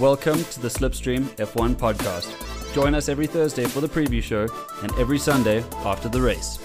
[0.00, 2.74] Welcome to the Slipstream F1 podcast.
[2.74, 4.48] Join us every Thursday for the preview show
[4.82, 6.58] and every Sunday after the race.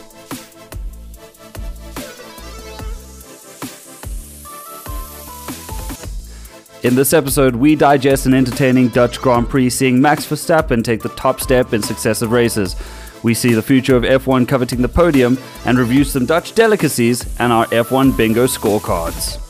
[6.84, 11.10] In this episode, we digest an entertaining Dutch Grand Prix seeing Max Verstappen take the
[11.10, 12.76] top step in successive races.
[13.22, 15.38] We see the future of F1 coveting the podium
[15.68, 19.49] and review some Dutch delicacies and our F1 bingo scorecards.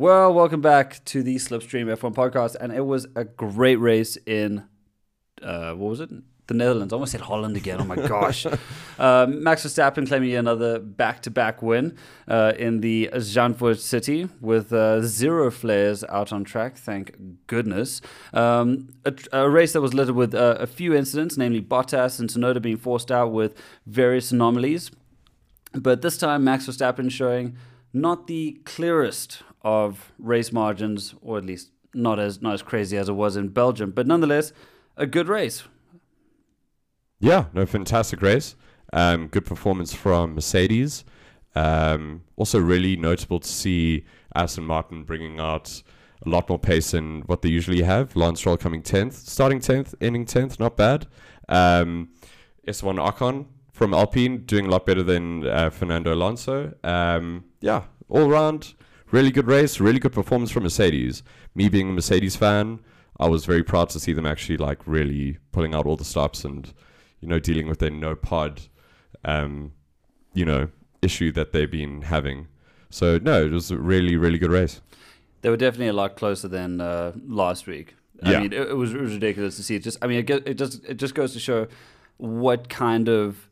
[0.00, 4.62] Well, welcome back to the Slipstream F1 podcast, and it was a great race in
[5.42, 6.08] uh, what was it?
[6.46, 6.92] The Netherlands.
[6.92, 7.80] I almost said Holland again.
[7.80, 8.46] Oh my gosh.
[8.46, 11.98] uh, Max Verstappen claiming another back-to-back win
[12.28, 16.76] uh, in the Zandvoort city with uh, zero flares out on track.
[16.76, 17.16] Thank
[17.48, 18.00] goodness.
[18.32, 22.30] Um, a, a, race that was littered with uh, a few incidents, namely Bottas and
[22.30, 24.92] Tsunoda being forced out with various anomalies.
[25.72, 27.56] But this time, Max Verstappen showing
[27.92, 33.08] not the clearest of race margins, or at least not as not as crazy as
[33.08, 34.52] it was in Belgium, but nonetheless
[34.96, 35.64] a good race.
[37.20, 38.56] Yeah, no, fantastic race.
[38.92, 41.04] Um, good performance from Mercedes.
[41.54, 45.82] Um, also, really notable to see Aston Martin bringing out
[46.24, 48.16] a lot more pace than what they usually have.
[48.16, 51.06] Lance Stroll coming 10th, starting 10th, ending 10th, not bad.
[51.48, 52.10] Um,
[52.82, 56.74] one Ocon from Alpine doing a lot better than uh, Fernando Alonso.
[56.84, 58.74] Um, yeah, all round,
[59.10, 61.22] really good race, really good performance from Mercedes.
[61.54, 62.80] Me being a Mercedes fan,
[63.18, 66.44] I was very proud to see them actually like really pulling out all the stops
[66.44, 66.72] and
[67.20, 68.62] you know, dealing with their no pod,
[69.24, 69.72] um,
[70.34, 70.68] you know,
[71.02, 72.46] issue that they've been having.
[72.90, 74.80] So no, it was a really, really good race.
[75.40, 77.96] They were definitely a lot closer than uh, last week.
[78.22, 78.40] I Yeah.
[78.40, 79.74] mean, it, it, was, it was ridiculous to see.
[79.76, 81.66] It just, I mean, it, it just it just goes to show
[82.18, 83.48] what kind of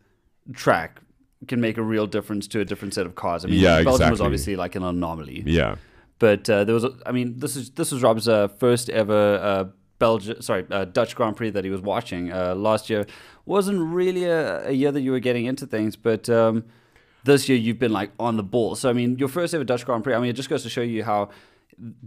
[0.53, 1.01] track
[1.48, 3.45] can make a real difference to a different set of cars.
[3.45, 5.77] I mean, Yeah, Belgium was obviously like an anomaly, Yeah.
[6.19, 9.37] but uh, there was, a, I mean, this is this was Rob's uh, first ever
[9.43, 9.65] uh,
[9.98, 13.06] Belgium, sorry, uh, Dutch Grand Prix that he was watching uh, last year.
[13.45, 16.65] Wasn't really a, a year that you were getting into things, but um,
[17.25, 18.75] this year you've been like on the ball.
[18.75, 20.15] So I mean, your first ever Dutch Grand Prix.
[20.15, 21.28] I mean, it just goes to show you how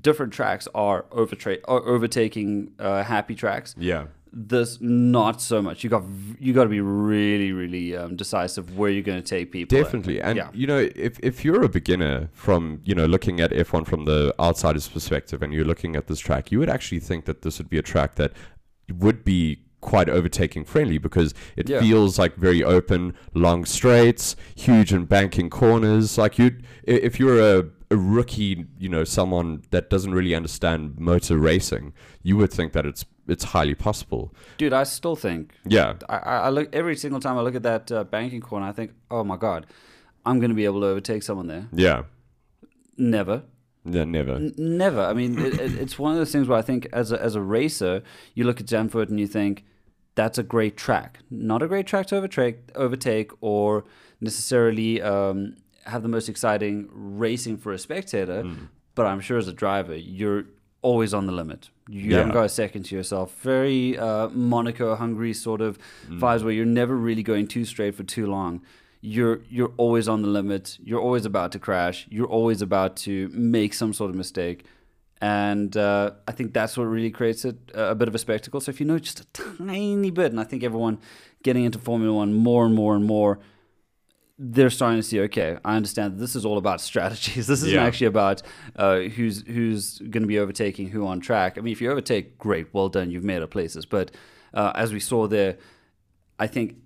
[0.01, 3.75] different tracks are overtra- are overtaking uh, happy tracks.
[3.77, 4.05] Yeah.
[4.31, 5.83] This not so much.
[5.83, 6.03] You got
[6.39, 9.77] you got to be really really um, decisive where you're going to take people.
[9.81, 10.21] Definitely.
[10.21, 10.49] And yeah.
[10.53, 14.33] you know, if if you're a beginner from, you know, looking at F1 from the
[14.39, 17.69] outsider's perspective and you're looking at this track, you would actually think that this would
[17.69, 18.33] be a track that
[18.93, 21.79] would be quite overtaking friendly because it Yeah.
[21.79, 26.17] feels like very open, long straights, huge and banking corners.
[26.17, 31.37] Like you if you're a a rookie, you know, someone that doesn't really understand motor
[31.39, 31.91] racing,
[32.21, 34.33] you would think that it's it's highly possible.
[34.57, 35.93] dude, I still think Yeah.
[36.09, 38.65] I, I look every single time I look at that uh, banking corner.
[38.65, 39.65] I think, oh my god,
[40.25, 41.67] I'm going to be able to overtake someone there.
[41.71, 42.03] Yeah.
[42.97, 43.43] Never,
[43.85, 44.33] Yeah, never.
[44.35, 45.01] N- never.
[45.01, 47.35] I mean, it, it, it's one of those things where I think, as a, as
[47.35, 48.03] a racer,
[48.33, 49.63] you look at Zandvoort and you think
[50.15, 51.19] that's a great track.
[51.29, 53.85] Not a great track to overtake, overtake or
[54.19, 58.43] necessarily um, have the most exciting racing for a spectator.
[58.43, 58.67] Mm.
[58.95, 60.43] But I'm sure as a driver, you're
[60.81, 61.69] always on the limit.
[61.89, 62.17] You Yeah.
[62.17, 63.35] haven't got a second to yourself.
[63.41, 65.77] Very uh, Monaco hungry sort of
[66.09, 66.19] Mm.
[66.19, 68.61] vibes where you're never really going too straight for too long.
[69.01, 70.77] You're you're always on the limit.
[70.83, 72.05] You're always about to crash.
[72.09, 74.65] You're always about to make some sort of mistake,
[75.21, 78.59] and uh, I think that's what really creates it a bit of a spectacle.
[78.61, 80.97] So if you know just a tiny bit, and I think everyone
[81.43, 83.39] getting into Formula One more and more and more,
[84.41, 85.19] they're starting to see.
[85.21, 87.47] Okay, I understand that this is all about strategies.
[87.47, 87.83] This isn't Yeah.
[87.83, 88.41] actually about
[88.75, 91.57] uh, who's who's going to be overtaking who on track.
[91.57, 93.85] I mean, if you overtake, great, well done, you've made up places.
[93.85, 94.11] But
[94.53, 95.57] uh, as we saw there,
[96.39, 96.77] I think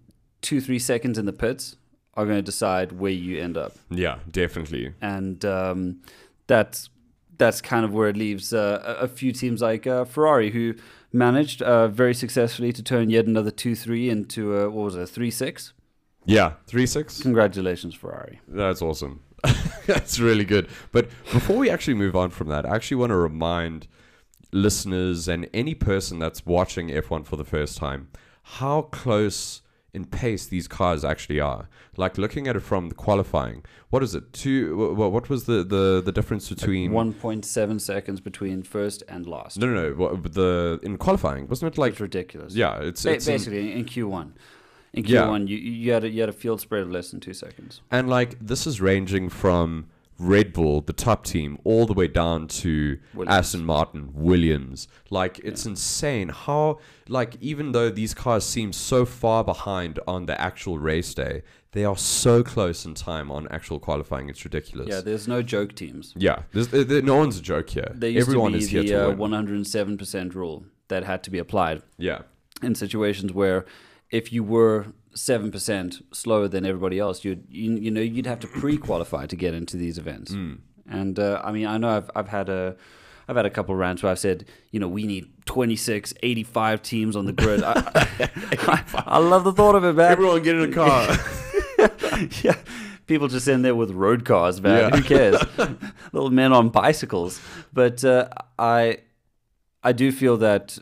[0.42, 1.75] two three seconds in the pits
[2.16, 4.94] are going to decide where you end up, Yeah, definitely.
[5.02, 6.02] and um,
[6.47, 6.90] that's
[7.38, 10.75] that's kind of where it leaves uh, a few teams like uh, Ferrari who
[11.12, 15.02] managed uh, very successfully to turn yet another two three into a, what was it
[15.02, 15.74] a three six.
[16.25, 17.22] Yeah, three six.
[17.22, 18.39] Congratulations, Ferrari.
[18.47, 19.22] That's awesome.
[19.88, 20.69] That's really good.
[20.91, 23.88] But before we actually move on from that, I actually want to remind
[24.51, 28.09] listeners and any person that's watching F1 for the first time
[28.44, 29.62] how close
[29.94, 31.69] in pace these cars actually are.
[31.98, 34.33] Like looking at it from the qualifying, what is it?
[34.33, 34.75] Two?
[34.75, 36.92] wh- wh- What was the the, the difference between?
[36.92, 39.57] One point seven seconds between first and last.
[39.59, 39.95] No, no, no.
[39.95, 41.92] What, the in qualifying wasn't it like?
[41.94, 42.56] it's ridiculous.
[42.56, 44.33] Yeah, it's, Ba- it's in- basically in Q one.
[44.94, 45.24] In Yeah.
[45.24, 47.34] Q one, you you had a, you had a field spread of less than two
[47.34, 47.81] seconds.
[47.92, 49.88] And like this is ranging from
[50.19, 53.36] Red Bull, the top team, all the way down to Williams.
[53.36, 54.88] Aston Martin, Williams.
[55.10, 56.80] Like it's insane how
[57.10, 61.42] like even though these cars seem so far behind on the actual race day,
[61.72, 64.30] they are so close in time on actual qualifying.
[64.30, 64.89] It's ridiculous.
[64.89, 66.13] Yeah, there's no joke teams.
[66.16, 67.96] Yeah, there's, there, there- no one's a joke here.
[68.00, 69.31] Everyone is here the to uh, win.
[69.31, 72.22] 107% rule that had to be applied yeah,
[72.62, 73.66] in situations where
[74.13, 78.48] if you were 7% slower than everybody else, you'd, you, you know, you'd have to
[78.48, 80.31] pre-qualify to get into these events.
[80.31, 80.54] Hmm.
[80.88, 82.75] And uh, I mean, I know I've, I've had a
[83.27, 86.81] I've had a couple of rants where I've said, you know, we need 26, 85
[86.81, 87.63] teams on the grid.
[87.63, 87.71] I,
[88.68, 90.12] I, I love the thought of it, man.
[90.12, 91.07] everyone get in a car.
[92.44, 92.57] yeah.
[93.07, 94.92] People just in there with road cars, man.
[94.92, 94.98] Yeah.
[94.98, 95.42] Who cares?
[96.12, 97.39] Little men on bicycles.
[97.71, 98.27] But uh,
[98.60, 98.98] I,
[99.83, 100.77] I do feel that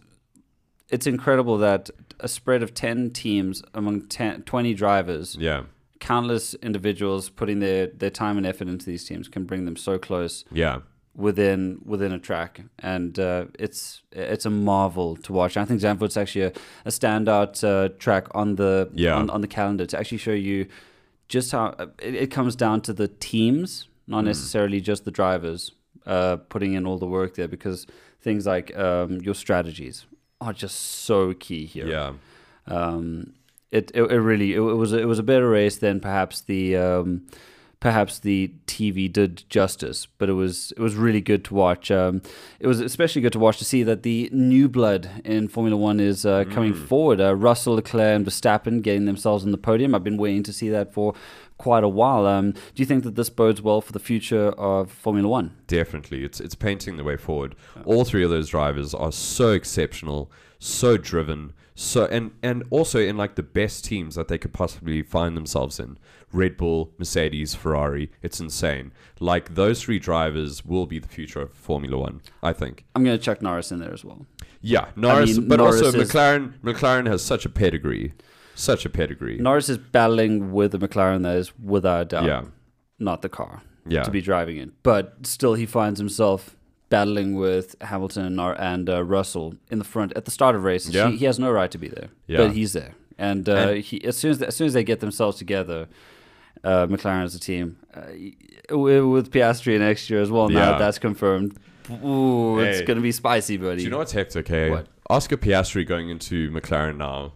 [0.90, 5.64] it's incredible that a spread of 10 teams among 10, 20 drivers, yeah,
[6.00, 10.00] countless individuals putting their, their time and effort into these teams can bring them so
[10.00, 10.80] close yeah,
[11.16, 15.58] within within a track, and uh, it's it's a marvel to watch.
[15.58, 16.54] I think Zandvoort's actually a,
[16.86, 19.16] a standout uh, track on the Yeah.
[19.16, 20.68] on, on the calendar to actually show you
[21.28, 25.72] just how uh, it, it comes down to the teams, not necessarily just the drivers
[26.06, 27.86] uh, putting in all the work there, because
[28.22, 30.06] things like um, your strategies
[30.42, 31.88] are just so key here.
[31.88, 32.14] Yeah,
[32.68, 33.34] um,
[33.72, 36.76] it, it it really it, was a, it was a better race than perhaps the
[36.76, 37.28] um,
[37.82, 41.92] perhaps the TV did justice, but it was it was really good to watch.
[41.92, 42.22] Um,
[42.62, 46.00] it was especially good to watch to see that the new blood in Formula One
[46.00, 47.20] is uh, coming forward.
[47.20, 49.94] Uh, Russell, Leclerc, and Verstappen getting themselves on the podium.
[49.94, 51.14] I've been waiting to see that for
[51.58, 52.26] quite a while.
[52.26, 55.58] Um, do you think that this bodes well for the future of Formula One?
[55.68, 56.24] definitely.
[56.24, 57.56] It's it's painting the way forward.
[57.84, 63.18] All three of those drivers are so exceptional, so driven, so and and also in
[63.18, 65.98] like the best teams that they could possibly find themselves in.
[66.34, 68.10] Red Bull, Mercedes, Ferrari.
[68.22, 68.92] It's insane.
[69.20, 72.22] Like those three drivers will be the future of Formula One.
[72.42, 72.86] I think.
[72.96, 74.26] I'm going to chuck Norris in there as well.
[74.62, 76.54] Yeah, Norris, mean, but Norris also is- McLaren.
[76.64, 78.14] McLaren has such a pedigree,
[78.56, 79.38] such a pedigree.
[79.40, 82.44] Norris is battling with the McLaren that is without a doubt yeah,
[83.00, 83.64] not the car.
[83.88, 84.72] yeah, to be driving in.
[84.84, 86.56] But still, he finds himself
[86.90, 90.94] battling with Hamilton and uh, Russell in the front at the start of races.
[90.94, 91.10] Yeah.
[91.10, 92.38] He, he has no right to be there, Yeah.
[92.38, 92.94] but he's there.
[93.18, 95.88] And, uh, And- he, as soon as as soon as they get themselves together,
[96.64, 98.02] uh, McLaren as a team uh,
[98.78, 100.50] with, Piastri next year as well.
[100.50, 100.66] Now Yeah.
[100.72, 101.58] that that's confirmed.
[102.04, 103.78] Ooh, it's going to be spicy, buddy.
[103.78, 104.48] Do you know what's hectic?
[104.48, 104.88] Hey, What?
[105.10, 107.34] Oscar Piastri going into McLaren now.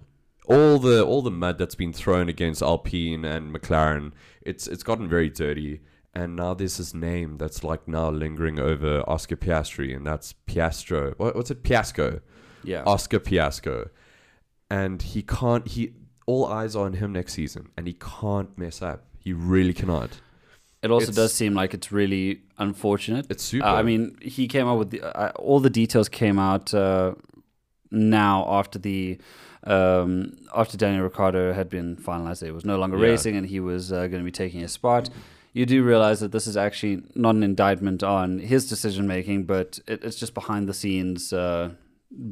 [0.47, 4.11] All the all the mud that's been thrown against Alpine and McLaren,
[4.43, 5.81] it's it's gotten very dirty.
[6.13, 11.13] And now there's this name that's like now lingering over Oscar Piastri, and that's Piastro.
[11.17, 11.63] What, what's it?
[11.63, 12.21] Piasco.
[12.63, 12.83] yeah.
[12.85, 13.89] Oscar Piasco.
[14.69, 15.67] And he can't.
[15.67, 15.93] He
[16.25, 19.03] all eyes are on him next season, and he can't mess up.
[19.19, 20.09] He really cannot.
[20.81, 23.25] It also It's- does seem like it's really unfortunate.
[23.29, 23.65] It's super.
[23.65, 27.13] Uh, I mean, he came out with the, uh, all the details came out uh,
[27.91, 29.17] now after the
[29.63, 32.43] um, after Daniel Ricciardo had been finalized.
[32.43, 33.07] It was no longer Yeah.
[33.11, 35.09] racing, and he was uh, going to be taking his spot.
[35.53, 39.79] You do realize that this is actually not an indictment on his decision making, but
[39.87, 41.71] it, it's just behind the scenes uh,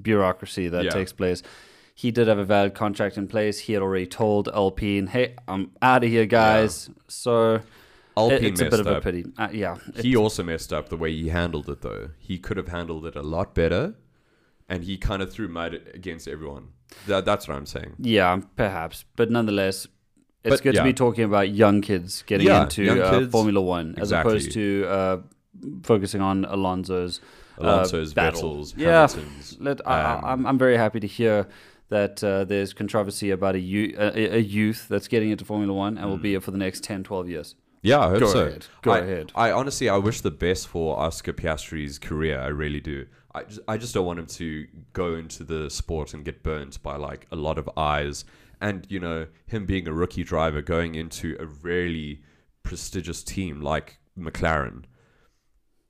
[0.02, 0.92] bureaucracy that Yeah.
[0.92, 1.42] takes place.
[1.96, 3.60] He did have a valid contract in place.
[3.60, 7.62] He had already told Alpine, "Hey, I'm out of here, guys." So
[8.18, 9.26] Alpine it- it's a bit of a pity.
[9.38, 12.10] Uh, yeah, He also messed up the way he handled it, though.
[12.20, 13.94] He could have handled it a lot better,
[14.68, 16.70] and he kind of threw mud against everyone.
[17.08, 17.94] That, that's what I'm saying.
[18.00, 19.88] Yeah, perhaps, but nonetheless,
[20.44, 23.28] it's But, good to be talking about young kids getting Yeah, into young uh.
[23.30, 24.32] Formula One as Exactly.
[24.34, 25.18] opposed to uh,
[25.84, 27.20] focusing on Alonso's.
[27.60, 28.56] uh, Alonso's, battle.
[28.58, 29.08] Vettel's, Yeah.
[29.60, 31.48] Let, I, Um, I- I'm I'm very happy to hear
[31.94, 36.10] that uh, there's controversy about a, a, a youth that's getting into Formula One and
[36.10, 37.56] will be here for the next 10, 12 years.
[37.84, 38.46] Yeah, I hope Go so.
[38.46, 38.66] ahead.
[38.82, 39.32] Go I, ahead.
[39.36, 42.40] I honestly, I wish the best for Oscar Piastri's career.
[42.40, 43.06] I really do.
[43.36, 46.82] I just, I just don't want him to go into the sport and get burnt
[46.82, 48.26] by like a lot of eyes.
[48.60, 52.24] And you know, him being a rookie driver going into a really
[52.64, 54.86] prestigious team like McLaren.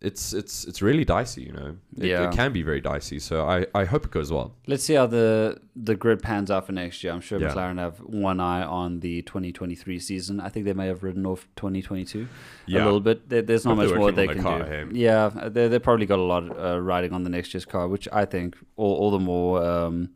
[0.04, 1.78] It's it's it's really dicey, you know.
[1.98, 2.28] It, Yeah.
[2.30, 3.20] it can be very dicey.
[3.20, 4.54] So I, I hope it goes well.
[4.68, 7.14] Let's see how the the grid pans out for next year.
[7.14, 7.50] I'm sure Yeah.
[7.54, 10.40] McLaren have one eye on the 2023 season.
[10.42, 12.28] I think they may have ridden off 2022
[12.68, 12.84] Yeah.
[12.84, 13.30] a little bit.
[13.30, 14.64] There, there's not much more they can the do.
[14.66, 14.86] hey?
[14.92, 18.08] Yeah, they they probably got a lot uh, riding on the next year's car, which
[18.12, 19.64] I think all, all the more.
[19.64, 20.10] Um,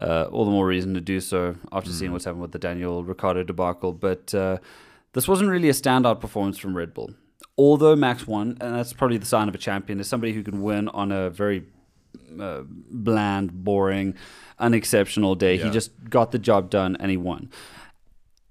[0.00, 1.94] uh, all the more reason to do so after Mm.
[1.98, 3.92] seeing what's happened with the Daniel Ricciardo debacle.
[3.94, 4.58] But uh,
[5.14, 7.10] this wasn't really a standout performance from Red Bull.
[7.58, 10.62] Although Max won, and that's probably the sign of a champion, is somebody who can
[10.62, 11.64] win on a very
[12.38, 14.14] uh, bland, boring,
[14.58, 15.56] unexceptional day.
[15.56, 17.50] He just got the job done and he won.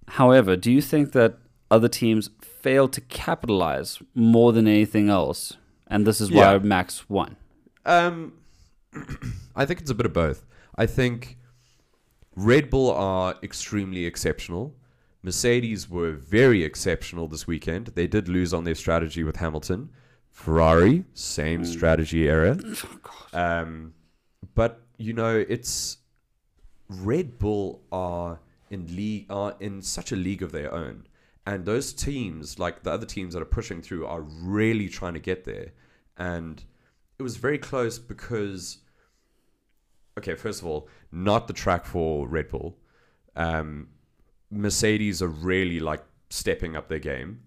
[0.07, 1.37] However, do you think that
[1.69, 5.57] other teams failed to capitalize more than anything else,
[5.87, 6.59] and this is why Yeah.
[6.59, 7.35] Max won.
[7.85, 8.33] Um,
[9.55, 10.45] I think it's a bit of both.
[10.75, 11.37] I think
[12.35, 14.73] Red Bull are extremely exceptional.
[15.25, 17.87] Mercedes were very exceptional this weekend.
[17.87, 19.89] They did lose on their strategy with Hamilton.
[20.29, 22.57] Ferrari, same strategy error.
[23.33, 23.93] Um,
[24.53, 25.97] but you know, it's
[26.87, 28.39] Red Bull are
[28.69, 31.05] in league are in such a league of their own,
[31.45, 35.19] and those teams, like the other teams that are pushing through, are really trying to
[35.19, 35.73] get there.
[36.15, 36.63] And
[37.19, 38.77] it was very close because,
[40.17, 42.77] okay, first of all, not the track for Red Bull.
[43.35, 43.89] Um,
[44.55, 47.41] Mercedes are really like stepping up their game.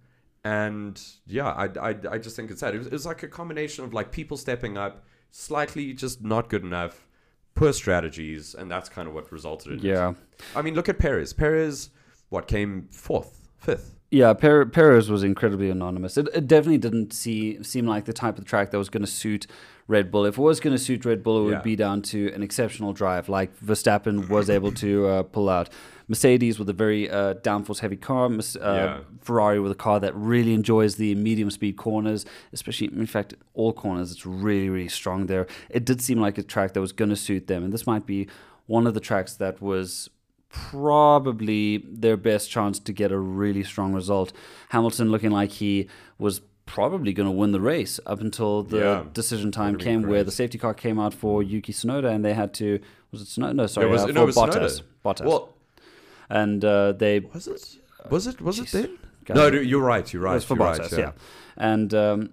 [0.45, 2.75] And yeah, I, I, I just think it's that.
[2.75, 6.49] It was, it was like a combination of like people stepping up, slightly just not
[6.49, 7.07] good enough,
[7.55, 9.85] poor strategies, and that's kind of what resulted in it.
[9.85, 10.15] Yeah.
[10.55, 11.33] I mean, look at Perez.
[11.33, 11.91] Perez,
[12.29, 13.97] what came fourth, fifth?
[14.11, 16.17] Yeah, per- Perez was incredibly anonymous.
[16.17, 19.11] It, it definitely didn't see seem like the type of track that was going to
[19.11, 19.47] suit
[19.89, 20.27] Red Bull.
[20.27, 21.63] If it was going to suit Red Bull, it would Yeah.
[21.63, 25.71] be down to an exceptional drive, like Verstappen was able to uh, pull out.
[26.11, 28.31] Mercedes with a very uh, downforce heavy car, uh,
[28.63, 28.99] Yeah.
[29.21, 33.73] Ferrari with a car that really enjoys the medium speed corners, especially in fact all
[33.73, 34.13] corners.
[34.13, 35.47] It's really really strong there.
[35.71, 38.07] It did seem like a track that was going to suit them, and this might
[38.07, 38.27] be
[38.67, 40.09] one of the tracks that was
[40.51, 44.33] probably their best chance to get a really strong result.
[44.71, 46.41] Hamilton looking like he was
[46.75, 49.05] probably going to win the race up until the Yeah.
[49.13, 52.53] decision time came where the safety car came out for Yuki Tsunoda and they had
[52.55, 52.79] to
[53.11, 53.55] was it Tsunoda?
[53.55, 54.83] No, sorry, It was- uh, no, for it was Bottas.
[55.05, 55.25] Bottas.
[55.27, 55.55] Well,
[56.31, 57.77] and uh, they was it?
[58.11, 58.41] Was it?
[58.41, 58.71] Was it Jeez.
[58.73, 58.99] then?
[59.25, 60.11] Go No, you're right.
[60.13, 60.35] You're It right.
[60.35, 61.13] was for you're Bottas, right, yeah.
[61.57, 62.31] And um,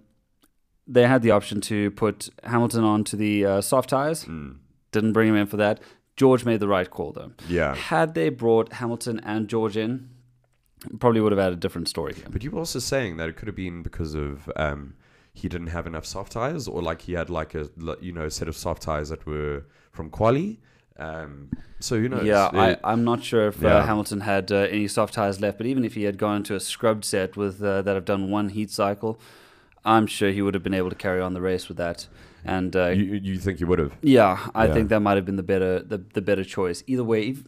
[0.88, 4.25] they had the option to put Hamilton onto the uh, soft tires.
[4.25, 4.58] Mm.
[4.92, 5.80] Didn't bring him in for that.
[6.15, 7.32] George made the right call though.
[7.50, 7.75] Yeah.
[7.75, 10.10] Had they brought Hamilton and George in,
[11.00, 12.13] probably would have had a different story.
[12.13, 12.25] here.
[12.30, 14.96] But you were also saying that it could have been because of um,
[15.34, 17.70] he didn't have enough soft tires, or like he had like a
[18.01, 20.60] you know set of soft tires that were from quali.
[20.98, 21.50] Um,
[21.80, 24.56] so you know, yeah, it's- I, it- I'm not sure if uh, Hamilton had uh,
[24.72, 27.62] any soft tires left, but even if he had gone into a scrubbed set with
[27.62, 29.20] uh, that have done one heat cycle,
[29.84, 32.08] I'm sure he would have been able to carry on the race with that.
[32.48, 33.92] And uh, you, you think he would have?
[34.04, 34.74] yeah, I Yeah.
[34.74, 36.84] think that might have been the better the, the better choice.
[36.88, 37.44] Either way, if-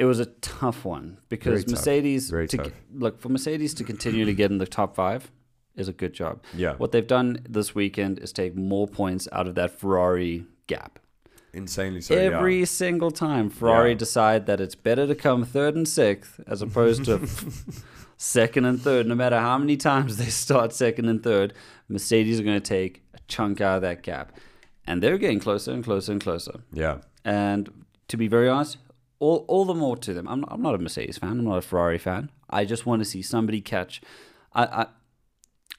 [0.00, 0.26] it was a
[0.60, 1.72] tough one because tough.
[1.72, 2.72] Mercedes Very to, tough.
[3.04, 5.30] look for Mercedes to continue to get in the top five
[5.76, 6.34] is a good job.
[6.54, 10.98] Yeah, What they've done this weekend is take more points out of that Ferrari gap.
[11.52, 12.14] insanely so.
[12.14, 12.64] Every yeah.
[12.82, 13.96] single time, Ferrari Yeah.
[14.06, 17.20] decide that it's better to come third and sixth as opposed to
[18.16, 19.06] second and third.
[19.06, 21.52] No matter how many times they start second and third,
[21.88, 24.32] Mercedes are going to take a chunk out of that gap,
[24.86, 26.60] and they're getting closer and closer and closer.
[26.72, 27.68] yeah, And
[28.08, 28.78] to be very honest,
[29.20, 30.26] all, all the more to them.
[30.28, 31.30] I'm, I'm not a Mercedes fan.
[31.38, 32.30] I'm not a Ferrari fan.
[32.48, 34.00] I just want to see somebody catch.
[34.52, 34.86] I, I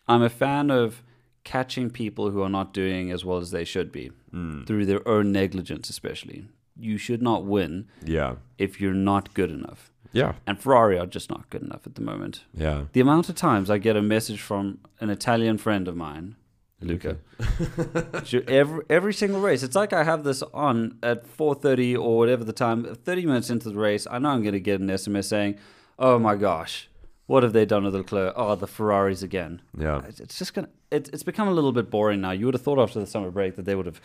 [0.07, 1.03] I'm a fan of
[1.43, 4.65] catching people who are not doing as well as they should be Mm.
[4.65, 6.45] through their own negligence, especially.
[6.79, 9.91] You should not win yeah, if you're not good enough.
[10.13, 12.45] yeah, And Ferrari are just not good enough at the moment.
[12.53, 12.85] yeah.
[12.93, 16.37] The amount of times I get a message from an Italian friend of mine,
[16.81, 17.17] Luca,
[18.47, 19.63] every every single race.
[19.63, 22.83] It's like I have this on at 4:30 or whatever the time.
[22.95, 25.57] 30 minutes into the race, I know I'm going to get an SMS saying,
[25.99, 26.89] "Oh my gosh,
[27.27, 28.33] what have they done with Leclerc?
[28.35, 30.69] Oh, the Ferraris again." Yeah, It's- just gonna.
[30.89, 32.31] It, it's become a little bit boring now.
[32.31, 34.01] You would have thought after the summer break that they would have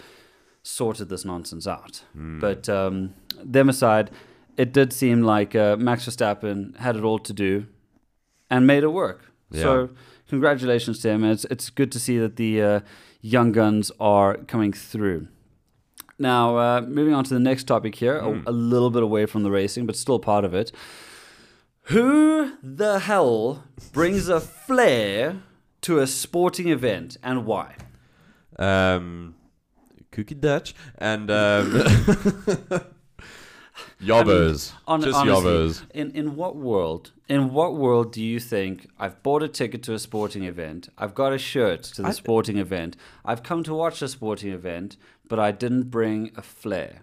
[0.63, 2.03] sorted this nonsense out.
[2.13, 2.39] Hmm.
[2.41, 4.11] But um, them aside,
[4.57, 7.67] it did seem like uh, Max Verstappen had it all to do,
[8.51, 9.33] and made it work.
[9.53, 9.91] So
[10.29, 11.25] congratulations to him.
[11.25, 12.81] It's it's good to see that the uh,
[13.21, 15.29] young guns are coming through.
[16.19, 19.43] Now, uh, moving on to the next topic here, a, a little bit away from
[19.43, 20.73] the racing, but still part of it.
[21.89, 25.43] Who the hell brings a flare
[25.83, 27.77] to a sporting event and why?
[28.59, 29.35] um,
[30.11, 31.71] cookie Dutch and um,
[34.01, 35.83] yobbers, Hon- just honestly, yobbers.
[35.95, 37.13] In in what world?
[37.29, 40.89] In what world do you think I've bought a ticket to a sporting event?
[40.97, 42.97] I've got a shirt to the I- sporting event.
[43.25, 44.97] I've come to watch a sporting event,
[45.29, 47.03] but I didn't bring a flare.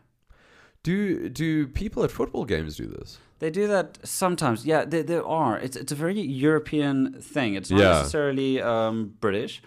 [0.82, 3.18] Do do people at football games do this?
[3.40, 4.66] They do that sometimes.
[4.66, 5.58] Yeah, there, there are.
[5.60, 7.56] It's it's a very European thing.
[7.56, 7.90] It's not Yeah.
[8.00, 9.62] necessarily um, British.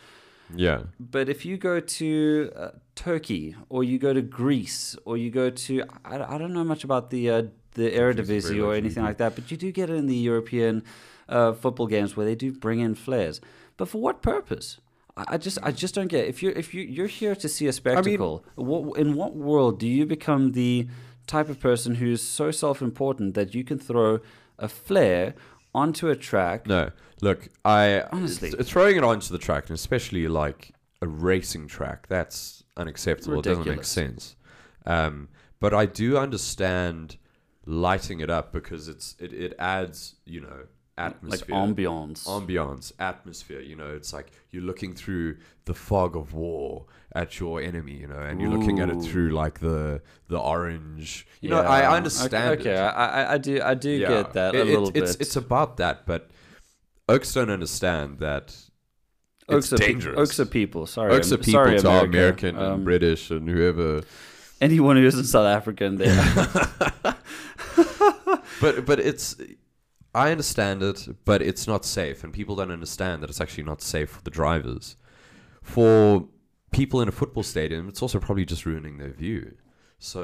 [0.55, 5.31] Yeah, But if you go to uh, Turkey or you go to Greece or you
[5.31, 7.43] go to I, I don't know much about the uh,
[7.75, 10.83] the Eredivisie or anything like that, but you do get it in the European
[11.29, 13.41] uh, football games where they do bring in flares.
[13.77, 14.79] But for what purpose?
[15.17, 16.25] I I just I just don't get.
[16.25, 16.29] It.
[16.29, 19.89] If you're if you you're here to see a spectacle, what, in what world do
[19.89, 20.87] you become the
[21.27, 24.21] type of person who's so self-important that you can throw
[24.59, 25.35] a flare
[25.77, 26.67] onto a track.
[26.67, 26.91] No,
[27.21, 28.51] look, I Honestly.
[28.51, 33.39] th- throwing it onto the track, and especially like a racing track, that's unacceptable.
[33.39, 34.35] It doesn't make sense.
[34.87, 35.29] Um,
[35.61, 37.17] but I do understand
[37.67, 40.67] lighting it up because it's it, it adds you know
[40.99, 42.25] Like atmosphere, ambiance.
[42.27, 43.61] ambiance, atmosphere.
[43.61, 45.37] You know, it's like you're looking through
[45.67, 47.93] the fog of war at your enemy.
[47.99, 51.27] You know, and you're looking at it through like the the orange.
[51.43, 52.61] You know, I, I understand.
[52.61, 52.79] Okay, it.
[52.79, 54.09] I, I, do, I do Yeah.
[54.09, 55.03] get that a It- it- little it's, bit.
[55.05, 56.31] It's it's about that, but
[57.11, 58.57] Oaks don't understand that
[59.51, 60.19] Oaks it's are pe- dangerous.
[60.19, 60.87] Oaks are people.
[60.87, 62.49] Sorry, Oaks are people sorry, to our America.
[62.49, 64.01] American Um, and British and whoever.
[64.63, 67.15] anyone who isn't South African, there.
[68.61, 69.37] But but it's
[70.25, 73.81] I understand it, but it's not safe, and people don't understand that it's actually not
[73.83, 74.97] safe for the drivers.
[75.63, 76.27] For
[76.71, 79.55] people in a football stadium, it's also probably just ruining their view.
[79.99, 80.21] So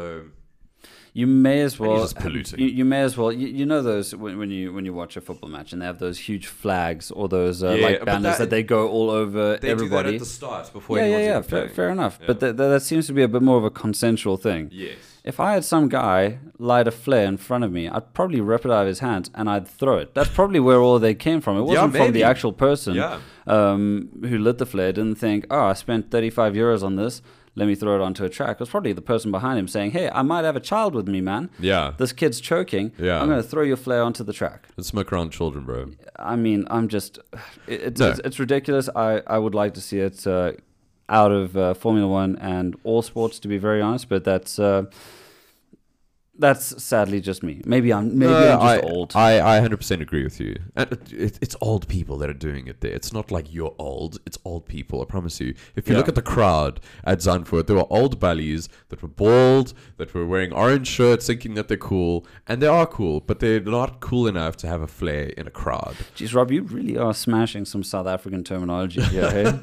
[1.13, 1.99] You may as well.
[2.01, 2.59] just polluting.
[2.61, 3.31] You, you may as well.
[3.33, 5.87] You, you know those when, when you when you watch a football match and they
[5.87, 9.11] have those huge flags or those uh, Yeah, like banners that, that- they go all
[9.11, 10.15] over they do that everybody.
[10.15, 11.41] at the start before yeah, yeah, yeah.
[11.43, 12.19] Fair, fair enough.
[12.21, 12.27] Yeah.
[12.29, 14.69] But th- th- that seems to be a bit more of a consensual thing.
[14.73, 14.97] Yes.
[15.25, 18.65] If I had some guy light a flare in front of me, I'd probably rip
[18.65, 20.15] it out of his hands and I'd throw it.
[20.15, 21.57] That's probably where all they came from.
[21.59, 23.21] It wasn't from the actual person Yeah.
[23.47, 24.93] um, who lit the flare.
[24.93, 27.23] Didn't think, oh, I spent 35 euros on this.
[27.55, 28.53] Let me throw it onto a track.
[28.57, 31.07] It was probably the person behind him saying, hey, I might have a child with
[31.07, 31.51] me, man.
[31.61, 31.93] Yeah.
[31.99, 32.93] This kid's choking.
[32.99, 33.21] Yeah.
[33.21, 34.69] I'm going to throw your flare onto the track.
[34.77, 35.91] And smoke around children, bro.
[36.19, 37.19] I mean, I'm just,
[37.69, 38.09] it, it's, No.
[38.11, 38.89] it's it's ridiculous.
[38.97, 40.53] I, I would like to see it uh,
[41.13, 44.09] out of uh, Formula One and all sports, to be very honest.
[44.09, 44.87] But that's uh,
[46.39, 47.61] that's sadly just me.
[47.67, 49.13] Maybe I'm maybe No, I'm just I, old.
[49.15, 50.57] I, I 100% agree with you.
[50.75, 52.91] And it, it, it's old people that are doing it there.
[52.93, 54.19] It's not like you're old.
[54.27, 55.03] It's old people.
[55.03, 55.55] I promise you.
[55.77, 55.99] If you Yeah.
[55.99, 60.27] look at the crowd at Zandvoort, there were old bellies that were bald, that were
[60.27, 64.27] wearing orange shirts, thinking that they're cool, and they are cool, but they're not cool
[64.27, 65.95] enough to have a flare in a crowd.
[66.17, 69.31] Jeez, Rob, you really are smashing some South African terminology here.
[69.31, 69.61] Hey?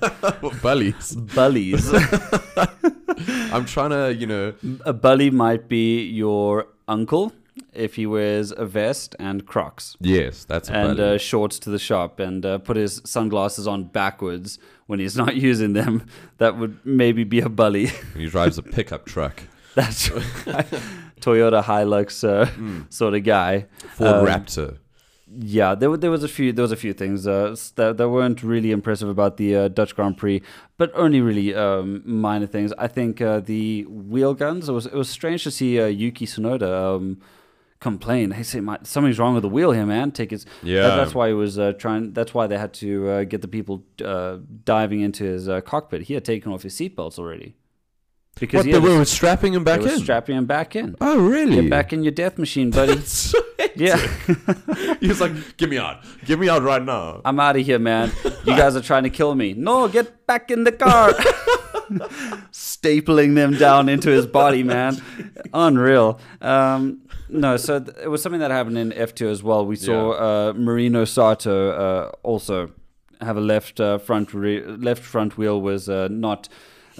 [0.61, 1.15] bellies.
[1.15, 1.91] Bullies.
[3.51, 4.53] I'm trying to, you know.
[4.85, 7.31] a bully might be your uncle
[7.73, 9.95] if he wears a vest and Crocs.
[9.99, 13.83] Yes, that's a and uh, shorts to the shop and uh, put his sunglasses on
[13.85, 16.05] backwards when he's not using them,
[16.37, 17.87] that would maybe be a bully.
[18.17, 19.43] he drives a pickup truck.
[19.75, 20.09] That's
[21.21, 22.91] Toyota Hilux uh, Mm.
[22.91, 23.65] sort of guy.
[23.95, 24.77] Ford Um, Raptor.
[25.37, 28.09] Yeah, there, were- there was a few there was a few things uh, that, that
[28.09, 30.41] weren't really impressive about the uh, Dutch Grand Prix,
[30.77, 32.73] but only really um, minor things.
[32.79, 34.69] I think uh, the wheel guns.
[34.69, 37.21] It was it was strange to see uh, Yuki Tsunoda um,
[37.79, 38.31] complain.
[38.31, 40.11] Hey, say, my, something's wrong with the wheel here, man.
[40.11, 40.45] Take it.
[40.63, 40.81] Yeah.
[40.83, 42.13] That, that's why he was uh, trying.
[42.13, 46.03] That's why they had to uh, get the people uh, diving into his uh, cockpit.
[46.03, 47.55] He had taken off his seatbelts already
[48.39, 49.99] because What, he they were strapping him back in?
[49.99, 50.95] strapping him back in.
[51.01, 51.61] oh, really?
[51.61, 53.01] Get back in your death machine, buddy.
[53.75, 53.97] yeah.
[54.99, 56.03] he was like, "Get me out!
[56.25, 58.11] Get me out right now!" I'm out of here, man.
[58.45, 59.53] You guys are trying to kill me.
[59.53, 61.11] No, get back in the car.
[62.51, 65.01] Stapling them down into his body, man.
[65.53, 66.19] Unreal.
[66.41, 69.65] Um, no, so th- it was something that happened in F2 as well.
[69.65, 72.71] We saw uh, Marino Sato uh, also
[73.21, 76.47] have a left uh, front re- left front wheel was uh, not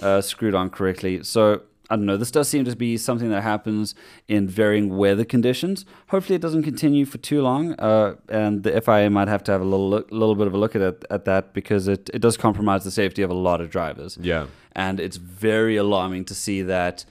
[0.00, 1.22] uh, screwed on correctly.
[1.22, 2.16] So I don't know.
[2.16, 3.96] This does seem to be something that happens
[4.28, 5.84] in varying weather conditions.
[6.10, 9.60] Hopefully, it doesn't continue for too long, uh, and the FIA might have to have
[9.60, 12.20] a little look, little bit of a look at it, at that because it, it
[12.20, 14.16] does compromise the safety of a lot of drivers.
[14.20, 17.04] Yeah, And it's very alarming to see that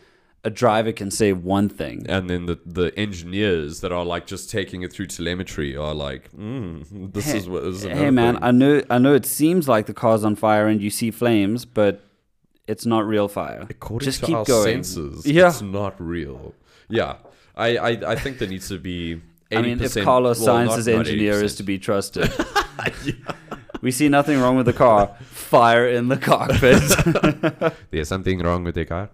[0.45, 2.05] a driver can say one thing.
[2.07, 6.31] and then the the engineers that are like just taking it through telemetry are like,
[6.31, 9.67] mm, "This is what this is." Hey man, thing." I know I know it seems
[9.67, 12.01] like the car's on fire and you see flames, but
[12.69, 13.65] it's not real fire.
[13.69, 14.83] according Just to keep our going.
[14.83, 15.49] senses, Yeah.
[15.49, 16.53] it's not real.
[16.89, 17.15] Yeah,
[17.55, 19.21] I I, I think there needs to be.
[19.51, 21.57] 80%, I mean, if Carlos well, Sainz's not- not engineer is 80%.
[21.57, 22.29] to be trusted.
[23.81, 25.07] We see nothing wrong with the car.
[25.31, 26.83] Fire in the cockpit.
[27.91, 29.09] There's something wrong with the car.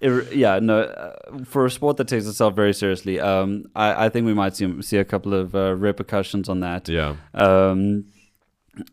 [0.00, 0.80] It- yeah, no.
[0.82, 4.56] Uh, for a sport that takes itself very seriously, um, I, I think we might
[4.56, 6.88] see see a couple of uh, repercussions on that.
[6.88, 8.04] Yeah, Um,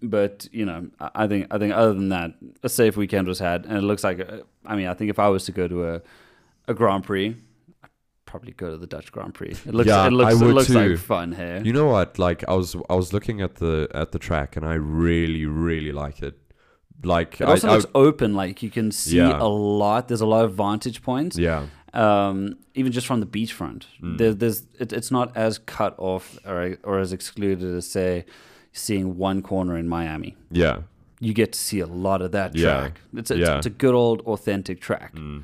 [0.01, 2.31] but you know, I think I think other than that,
[2.63, 4.19] a safe weekend was had, and it looks like.
[4.19, 6.01] uh, I mean, I think if I was to go to a
[6.67, 7.35] a Grand Prix,
[7.83, 7.89] I'd
[8.25, 9.51] probably go to the Dutch Grand Prix.
[9.65, 11.61] It looks Yeah, it looks it looks like fun here.
[11.63, 12.17] you know what?
[12.19, 15.91] Like I was I was looking at the at the track and I really really
[15.91, 16.37] like it.
[17.03, 19.39] Like it also I, I- open, like you can see Yeah.
[19.39, 20.07] a lot.
[20.07, 21.37] There's a lot of vantage points.
[21.37, 21.67] yeah.
[21.93, 23.85] um, even just from the beachfront.
[24.03, 24.17] Mm.
[24.17, 28.25] There, there's it, it's not as cut off or or as excluded as say
[28.77, 30.35] seeing one corner in Miami.
[30.51, 30.81] Yeah.
[31.19, 32.79] You get to see a lot of that Yeah.
[32.79, 33.01] track.
[33.15, 33.57] It's a, Yeah.
[33.57, 35.43] it's a good old authentic track, Mm.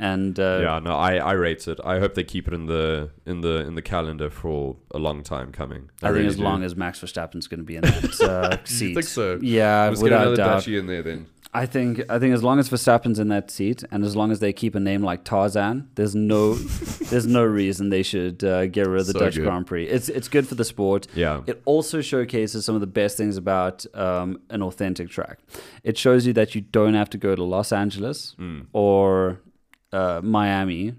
[0.00, 1.80] And uh, yeah, no, I, I rate it.
[1.84, 5.24] I hope they keep it in the in the in the calendar for a long
[5.24, 5.90] time coming.
[6.02, 6.42] I, think really as do.
[6.44, 8.94] long as Max Verstappen's going to be in that uh, seat.
[8.94, 9.40] think so?
[9.42, 10.62] Yeah, Let's get another doubt.
[10.62, 11.26] Dutchie in there then.
[11.54, 14.40] I think I think as long as Verstappen's in that seat, and as long as
[14.40, 16.54] they keep a name like Tarzan, there's no
[17.10, 19.44] there's no reason they should uh, get rid of the So Dutch good.
[19.44, 19.86] Grand Prix.
[19.88, 21.06] It's it's good for the sport.
[21.14, 21.40] Yeah.
[21.46, 25.38] It also showcases some of the best things about um, an authentic track.
[25.84, 28.66] It shows you that you don't have to go to Los Angeles Mm.
[28.72, 29.40] or
[29.92, 30.94] uh, Miami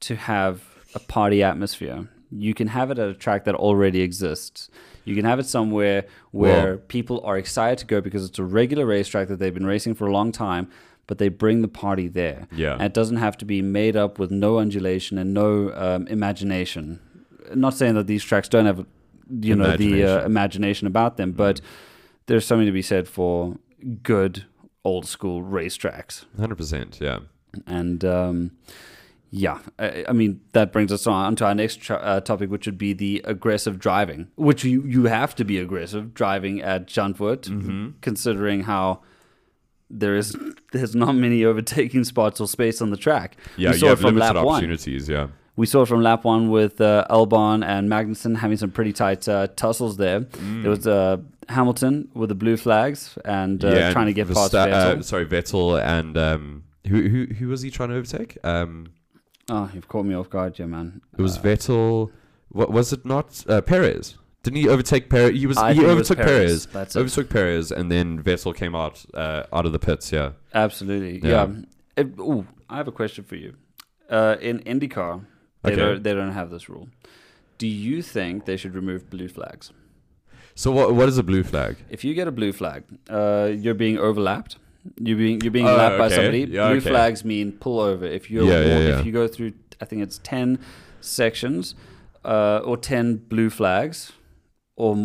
[0.00, 0.62] to have
[0.94, 2.08] a party atmosphere.
[2.30, 4.68] You can have it at a track that already exists.
[5.04, 8.44] You can have it somewhere where Well- people are excited to go because it's a
[8.44, 10.68] regular racetrack that they've been racing for a long time,
[11.06, 12.46] but they bring the party there.
[12.54, 12.72] Yeah.
[12.74, 17.00] And it doesn't have to be made up with no undulation and no um, imagination.
[17.54, 18.86] Not saying that these tracks don't have,
[19.28, 20.86] you know, the uh, Imagination.
[20.86, 21.60] about them, but
[22.26, 23.58] there's something to be said for
[24.02, 24.44] good
[24.82, 26.24] old school racetracks.
[26.38, 26.98] Hundred percent.
[27.00, 27.18] Yeah.
[27.66, 28.52] And um,
[29.36, 32.66] yeah, I, I mean that brings us on to our next tra- uh, topic, which
[32.66, 37.42] would be the aggressive driving, which you you have to be aggressive driving at Zandvoort,
[37.48, 37.88] Mm-hmm.
[38.00, 39.00] considering how
[39.90, 40.36] there is
[40.72, 43.36] there's not many overtaking spots or space on the track.
[43.56, 43.70] Yeah.
[43.70, 44.78] we you saw it from limited lap one.
[45.08, 45.26] Yeah.
[45.56, 49.28] We saw it from lap one with uh, Albon and Magnussen having some pretty tight
[49.28, 50.20] uh, tussles there.
[50.62, 51.18] There was uh,
[51.48, 53.76] Hamilton with the blue flags and uh, Mm.
[53.76, 53.92] yeah.
[53.92, 54.98] trying to get past Versta- Vettel.
[54.98, 58.36] Uh, sorry, Vettel and um, who who who was he trying to overtake?
[58.42, 58.88] Um,
[59.48, 61.00] oh, you've caught me off guard, yeah, man.
[61.18, 62.10] it was Uh, Vettel.
[62.50, 63.04] What was it?
[63.04, 64.16] Not uh, Perez.
[64.42, 65.32] Didn't he overtake Perez?
[65.38, 65.56] He was.
[65.56, 66.66] I he it was overtook Perez.
[66.66, 67.00] That's it.
[67.00, 70.12] Overtook Perez, and then Vettel came out uh, out of the pits.
[70.12, 70.32] Yeah.
[70.52, 71.46] Absolutely, Yeah.
[71.46, 71.62] yeah.
[71.96, 73.54] It- ooh, I have a question for you.
[74.10, 75.24] Uh, in IndyCar,
[75.62, 75.80] they Okay.
[75.80, 76.88] don't they don't have this rule.
[77.58, 79.72] Do you think they should remove blue flags?
[80.54, 81.76] So what what is a blue flag?
[81.88, 84.58] If you get a blue flag, uh, you're being overlapped.
[85.00, 86.40] You're being you're being Oh, lapped by somebody.
[86.40, 86.90] Yeah, blue okay.
[86.90, 88.04] flags mean pull over.
[88.04, 90.58] If you're Yeah, yeah, if you go through, I think it's ten
[91.00, 91.74] sections
[92.24, 94.12] uh, or ten blue flags
[94.76, 94.96] or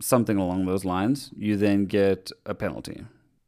[0.00, 3.04] something along those lines, you then get a penalty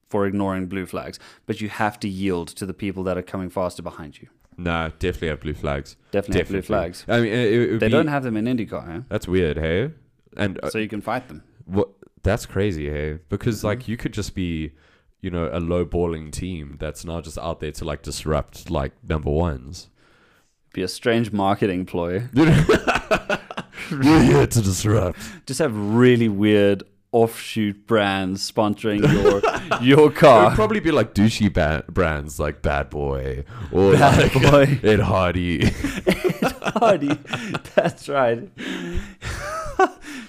[0.09, 1.19] for ignoring blue flags.
[1.47, 4.29] But you have to yield to the people that are coming faster behind you.
[4.57, 5.97] Nah, definitely have blue flags.
[6.13, 7.05] Definitely, have blue flags.
[7.09, 9.01] I mean, it, it They be- don't have them in IndyCar, eh?
[9.09, 9.91] That's weird, hey.
[10.37, 11.43] And uh, so you can fight them.
[11.67, 11.91] what?
[12.23, 13.19] That's crazy, hey.
[13.29, 13.67] Because Mm-hmm.
[13.67, 14.73] like you could just be,
[15.20, 18.92] you know, a low balling team that's now just out there to like disrupt like
[19.07, 19.88] number ones.
[20.72, 22.24] Be a strange marketing ploy.
[22.35, 25.18] We're here to disrupt.
[25.46, 29.40] Just have really weird offshoot brands sponsoring your
[29.83, 30.55] your It would car.
[30.55, 34.81] probably be like douchey ba- brands like Bad Boy or Bad like Boy.
[34.83, 35.70] Ed Hardy.
[36.74, 37.18] Hardy.
[37.74, 38.50] That's right.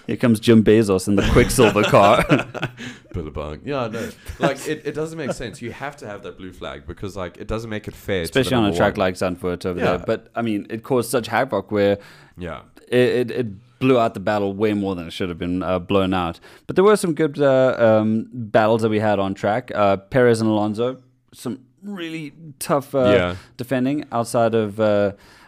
[0.08, 2.24] Here comes Jim Bezos in the Quiksilver car.
[3.13, 3.60] Billabong.
[3.65, 4.10] Yeah, no.
[4.39, 5.62] Like it, it doesn't make sense.
[5.62, 8.20] You have to have that blue flag because like it doesn't make it fair.
[8.20, 9.00] to Especially on a track one.
[9.08, 9.86] like Zandvoort over Yeah.
[9.98, 10.00] there.
[10.00, 11.98] But I mean, it caused such havoc where
[12.38, 12.62] Yeah.
[12.88, 15.78] it, it, it blew out the battle way more than it should have been uh,
[15.80, 16.39] blown out.
[16.67, 19.72] But there were some good uh, um, battles that we had on track.
[19.76, 20.98] Uh, Perez and Alonso,
[21.34, 23.36] some really tough uh, Yeah.
[23.58, 24.80] defending outside of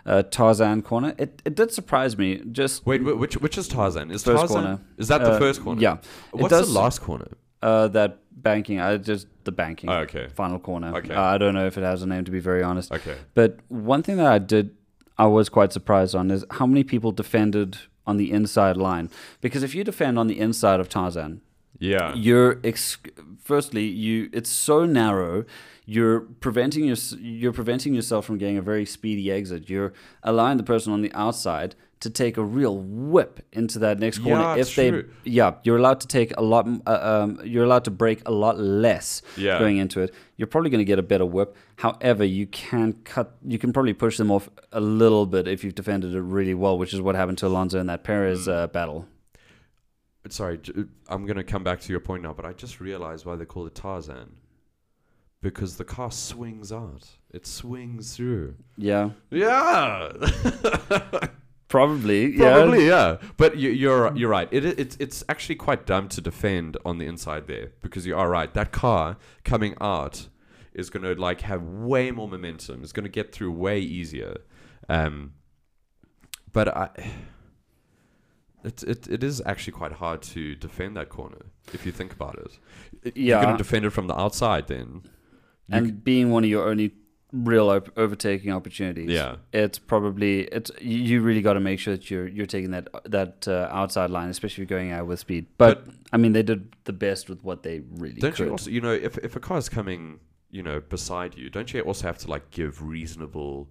[0.09, 1.13] uh, uh, Tarzan corner.
[1.17, 2.41] It, it did surprise me.
[2.51, 4.11] Just Wait, wh- which which is Tarzan?
[4.11, 4.61] Is First Tarzan?
[4.63, 4.79] corner.
[4.97, 5.81] Is that the Uh, first corner?
[5.81, 5.97] yeah.
[6.31, 7.27] What's does- the last corner?
[7.61, 9.89] uh, that banking, I just the banking.
[9.89, 10.27] Oh, okay.
[10.35, 10.95] Final corner.
[10.97, 11.13] Okay.
[11.13, 12.91] Uh, I don't know if it has a name to be very honest.
[12.91, 13.15] Okay.
[13.33, 14.71] But one thing that I did,
[15.17, 19.09] I was quite surprised on is how many people defended on the inside line.
[19.41, 21.41] Because if you defend on the inside of Tarzan,
[21.77, 22.13] Yeah.
[22.15, 22.97] you're ex-
[23.41, 25.45] firstly you it's so narrow.
[25.85, 29.69] You're preventing your you're preventing yourself from getting a very speedy exit.
[29.69, 34.19] You're allowing the person on the outside to take a real whip into that next
[34.19, 34.41] corner.
[34.41, 35.09] Yeah, if they, true.
[35.25, 36.65] yeah, you're allowed to take a lot.
[36.87, 36.91] Uh,
[37.23, 39.59] um, you're allowed to break a lot less Yeah.
[39.59, 40.13] going into it.
[40.37, 41.57] You're probably going to get a better whip.
[41.77, 43.35] However, you can cut.
[43.45, 46.77] You can probably push them off a little bit if you've defended it really well,
[46.77, 48.53] which is what happened to Alonso in that Perez Mm.
[48.53, 49.07] uh, battle.
[50.27, 50.59] Sorry,
[51.07, 53.65] I'm gonna come back to your point now, but I just realized why they call
[53.67, 54.35] it Tarzan.
[55.41, 57.07] Because the car swings out.
[57.31, 58.55] It swings through.
[58.77, 60.11] Yeah, Yeah.
[61.69, 62.35] probably.
[62.35, 62.53] Yeah.
[62.53, 63.17] Probably, yeah.
[63.37, 64.49] But you, you're you're right.
[64.51, 68.17] It, it it's it's actually quite dumb to defend on the inside there because you
[68.17, 68.53] are right.
[68.53, 70.27] That car coming out
[70.73, 72.83] is going to like have way more momentum.
[72.83, 74.37] It's going to get through way easier.
[74.89, 75.33] Um,
[76.51, 76.89] but I.
[78.63, 82.35] It, it, it is actually quite hard to defend that corner if you think about
[82.39, 82.59] it.
[83.03, 85.01] It- You're going to defend it from the outside then.
[85.67, 86.91] You and being one of your only
[87.31, 89.09] real op- overtaking opportunities.
[89.09, 89.35] Yeah.
[89.53, 93.47] it's probably it's you- really got to make sure that you're you're taking that that
[93.47, 95.45] uh, outside line, especially if you're going out with speed.
[95.57, 98.45] But, I mean, they did the best with what they really Don't could.
[98.45, 100.19] you also, you know, if, if a car is coming
[100.51, 103.69] you know, beside you, don't you also have to like give reasonable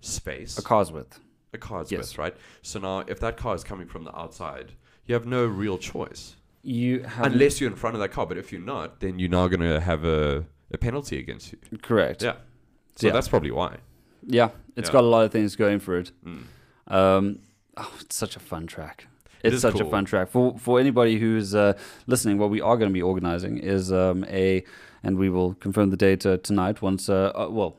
[0.00, 0.58] space?
[0.58, 1.20] A car's width.
[1.56, 1.98] A car's Yes.
[1.98, 2.36] width, right?
[2.62, 4.72] So now, if that car is coming from the outside,
[5.06, 8.26] you have no real choice You have unless you're in front of that car.
[8.26, 11.58] But if you're not, then you're now going to have a, a penalty against you.
[11.82, 12.22] correct.
[12.22, 12.36] Yeah.
[12.96, 13.12] So Yeah.
[13.14, 13.72] that's probably why.
[14.38, 14.92] Yeah, it's Yeah.
[14.96, 16.10] got a lot of things going for it.
[16.24, 16.42] Mm.
[16.98, 17.38] Um,
[17.76, 19.06] oh, it's such a fun track.
[19.44, 21.72] It's is such a fun track for for anybody who's uh,
[22.12, 22.38] listening.
[22.38, 24.64] What we are going to be organizing is um, a,
[25.04, 26.82] and we will confirm the date uh, tonight.
[26.82, 27.76] Once, uh, uh, well,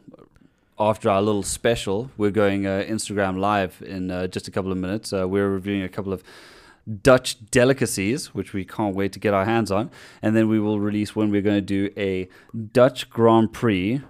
[0.79, 4.77] after our little special, we're going uh, Instagram live in uh, just a couple of
[4.77, 5.11] minutes.
[5.11, 6.23] Uh, we're reviewing a couple of
[7.01, 9.89] Dutch delicacies, which we can't wait to get our hands on,
[10.21, 12.29] and then we will release when we're going to do a
[12.71, 14.01] Dutch Grand Prix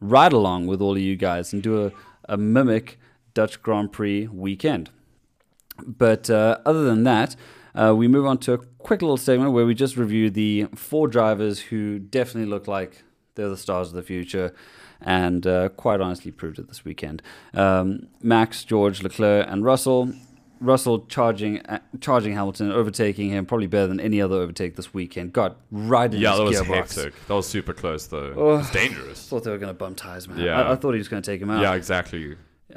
[0.00, 1.92] ride along with all of you guys and do a,
[2.28, 2.98] a mimic
[3.32, 4.90] Dutch Grand Prix weekend.
[5.86, 7.36] But uh, other than that,
[7.74, 11.08] uh, we move on to a quick little segment where we just review the four
[11.08, 14.54] drivers who definitely look like they're the stars of the future
[15.00, 17.22] and uh, quite honestly proved it this weekend.
[17.54, 20.12] Um, Max, George, Leclerc, and Russell.
[20.58, 25.34] Russell charging uh, charging Hamilton, overtaking him probably better than any other overtake this weekend.
[25.34, 26.96] Got right in Yeah, his that was gearbox.
[26.96, 27.26] hectic.
[27.26, 28.32] That was super close, though.
[28.34, 28.58] Oh.
[28.60, 29.28] It's dangerous.
[29.28, 30.38] Thought they were going to bum tires, man.
[30.38, 30.62] Yeah.
[30.62, 31.60] I, I thought he was going to take him out.
[31.60, 32.36] Yeah, exactly.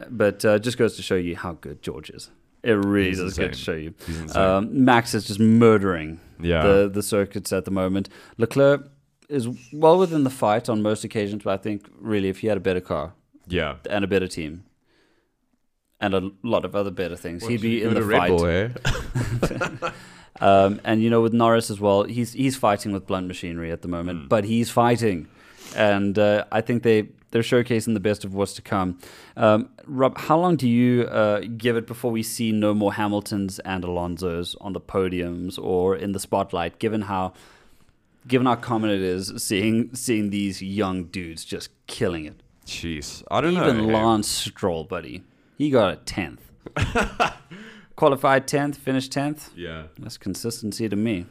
[0.10, 2.30] But uh, just goes to show you how good George is.
[2.64, 3.94] It really He's does go to show you.
[4.36, 6.62] Um, Max is just murdering yeah.
[6.62, 8.10] the the circuits at the moment.
[8.38, 8.92] Leclerc
[9.30, 12.58] is well within the fight on most occasions, but I think really if he had
[12.58, 13.14] a better car
[13.48, 13.76] yeah.
[13.90, 14.64] and a better team
[16.02, 18.30] and a lot of other better things, he'd be in the fight.
[18.30, 19.92] Bull, eh?
[20.42, 23.82] Um, and you know, with Norris as well, he's he's fighting with blunt machinery at
[23.82, 24.30] the moment, Mm.
[24.30, 25.28] but he's fighting,
[25.76, 28.98] and uh, I think they they're showcasing the best of what's to come.
[29.36, 33.60] Um, Rob, how long do you uh, give it before we see no more Hamiltons
[33.60, 36.80] and Alonso's on the podiums or in the spotlight?
[36.80, 37.34] Given how
[38.28, 42.42] given how common it is seeing seeing these young dudes just killing it.
[42.66, 43.24] Jeez.
[43.32, 43.90] I don't Even know.
[43.90, 43.98] eh?
[44.04, 45.24] Lance Stroll, buddy,
[45.58, 46.52] he got a tenth.
[47.96, 49.50] Qualified tenth, finished tenth.
[49.56, 49.84] Yeah.
[49.98, 51.26] That's consistency to me.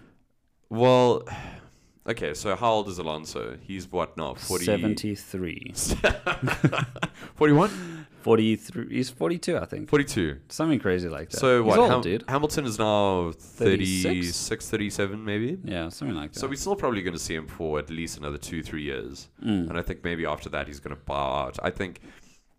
[0.68, 1.26] Well,
[2.08, 3.56] okay, so how old is Alonso?
[3.62, 4.34] He's what now?
[4.34, 4.64] 40...
[4.64, 5.72] 73.
[7.36, 8.06] 41?
[8.22, 8.88] 43.
[8.90, 9.88] He's 42, I think.
[9.88, 10.38] 42.
[10.48, 11.38] Something crazy like that.
[11.38, 11.78] So He's what?
[11.78, 12.24] old, Ham- dude.
[12.28, 14.02] Hamilton is now 36?
[14.02, 15.58] 36, 37 maybe?
[15.64, 16.38] Yeah, something like that.
[16.38, 19.28] So we're still probably going to see him for at least another two, three years.
[19.44, 19.70] Mm.
[19.70, 21.58] And I think maybe after that he's going to bow out.
[21.62, 22.00] I think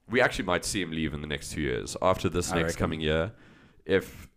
[0.09, 1.95] we actually might see him leave in the next two years.
[2.01, 2.79] After this I next reckon.
[2.79, 3.31] coming year,
[3.85, 4.27] if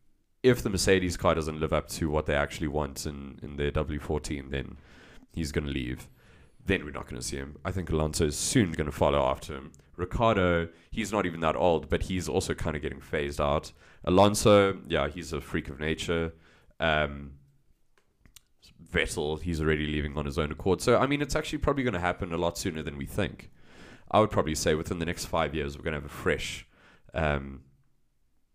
[0.42, 3.70] if the Mercedes car doesn't live up to what they actually want in, in their
[3.70, 4.76] W14, then
[5.32, 6.08] he's going to leave.
[6.64, 7.56] Then we're not going to see him.
[7.64, 9.72] I think Alonso is soon going to follow after him.
[10.02, 13.72] Ricciardo, he's not even that old, but he's also kind of getting phased out.
[14.04, 16.32] Alonso, yeah, he's a freak of nature.
[16.78, 17.32] Um,
[18.92, 20.80] Vettel, he's already leaving on his own accord.
[20.80, 23.50] So, I mean, it's actually probably going to happen a lot sooner than we think.
[24.10, 26.66] I would probably say within the next five years, we're going to have a fresh,
[27.14, 27.62] um,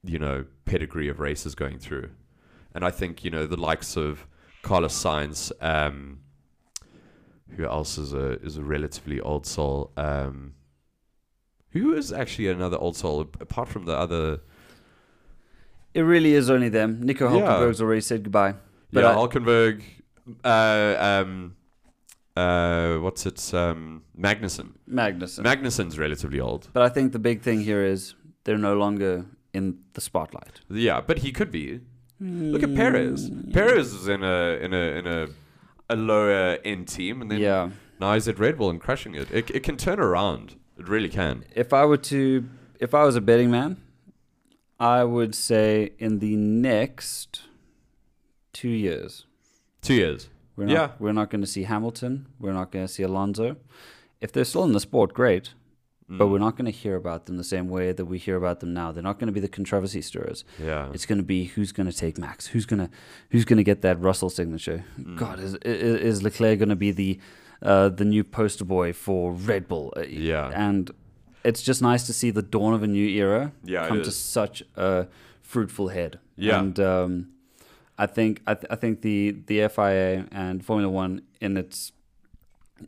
[0.03, 2.11] you know, pedigree of races going through.
[2.75, 4.27] And I think, you know, the likes of
[4.61, 6.19] Carlos Sainz, um,
[7.55, 9.91] who else is a is a relatively old soul?
[9.97, 10.53] Um,
[11.77, 14.39] who is actually another old soul apart from the other?
[15.93, 17.01] It really is only them.
[17.01, 17.41] Nico Yeah.
[17.45, 18.55] Hulkenberg's already said goodbye.
[18.91, 19.81] But yeah, I- Hulkenberg.
[20.43, 21.55] Uh, um,
[22.35, 23.53] uh, what's it?
[23.53, 24.73] Um, Magnussen.
[24.89, 25.43] Magnussen.
[25.43, 26.69] Magnussen's relatively old.
[26.73, 28.13] but I think the big thing here is
[28.43, 30.61] they're no longer in the spotlight.
[30.69, 31.79] Yeah, but he could be.
[32.19, 33.29] Look at Perez.
[33.53, 35.27] Perez is in a in a in a
[35.89, 37.69] a lower end team, and then Yeah.
[37.99, 39.31] now he's at Red Bull and crushing it.
[39.31, 40.55] It it can turn around.
[40.77, 41.43] It really can.
[41.55, 42.47] If I were to,
[42.79, 43.77] if I was a betting man,
[44.79, 47.41] I would say in the next
[48.53, 49.25] two years,
[49.81, 50.29] Two years.
[50.55, 50.89] we're not, Yeah.
[50.99, 52.27] we're not going to see Hamilton.
[52.39, 53.57] We're not going to see Alonso.
[54.21, 55.53] If they're still in the sport, great.
[56.09, 56.17] Mm.
[56.19, 58.59] But we're not going to hear about them the same way that we hear about
[58.61, 58.91] them now.
[58.91, 60.45] They're not going to be the controversy stirrers.
[60.63, 60.89] Yeah.
[60.93, 62.89] It's going to be who's going to take Max, who's going to
[63.31, 64.85] who's going to get that Russell signature.
[64.99, 65.17] Mm.
[65.17, 67.19] God, is is, is Leclerc going to be the
[67.61, 69.93] uh, the new poster boy for Red Bull?
[69.97, 70.51] Uh, Yeah.
[70.53, 70.91] and
[71.43, 74.63] it's just nice to see the dawn of a new era Yeah, come to such
[74.75, 75.07] a
[75.41, 76.19] fruitful head.
[76.35, 76.59] Yeah.
[76.59, 77.27] and um,
[77.97, 81.91] I think I, th- I think the the FIA and Formula One in its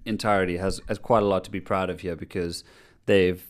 [0.05, 2.63] entirety has has quite a lot to be proud of here because
[3.05, 3.43] they've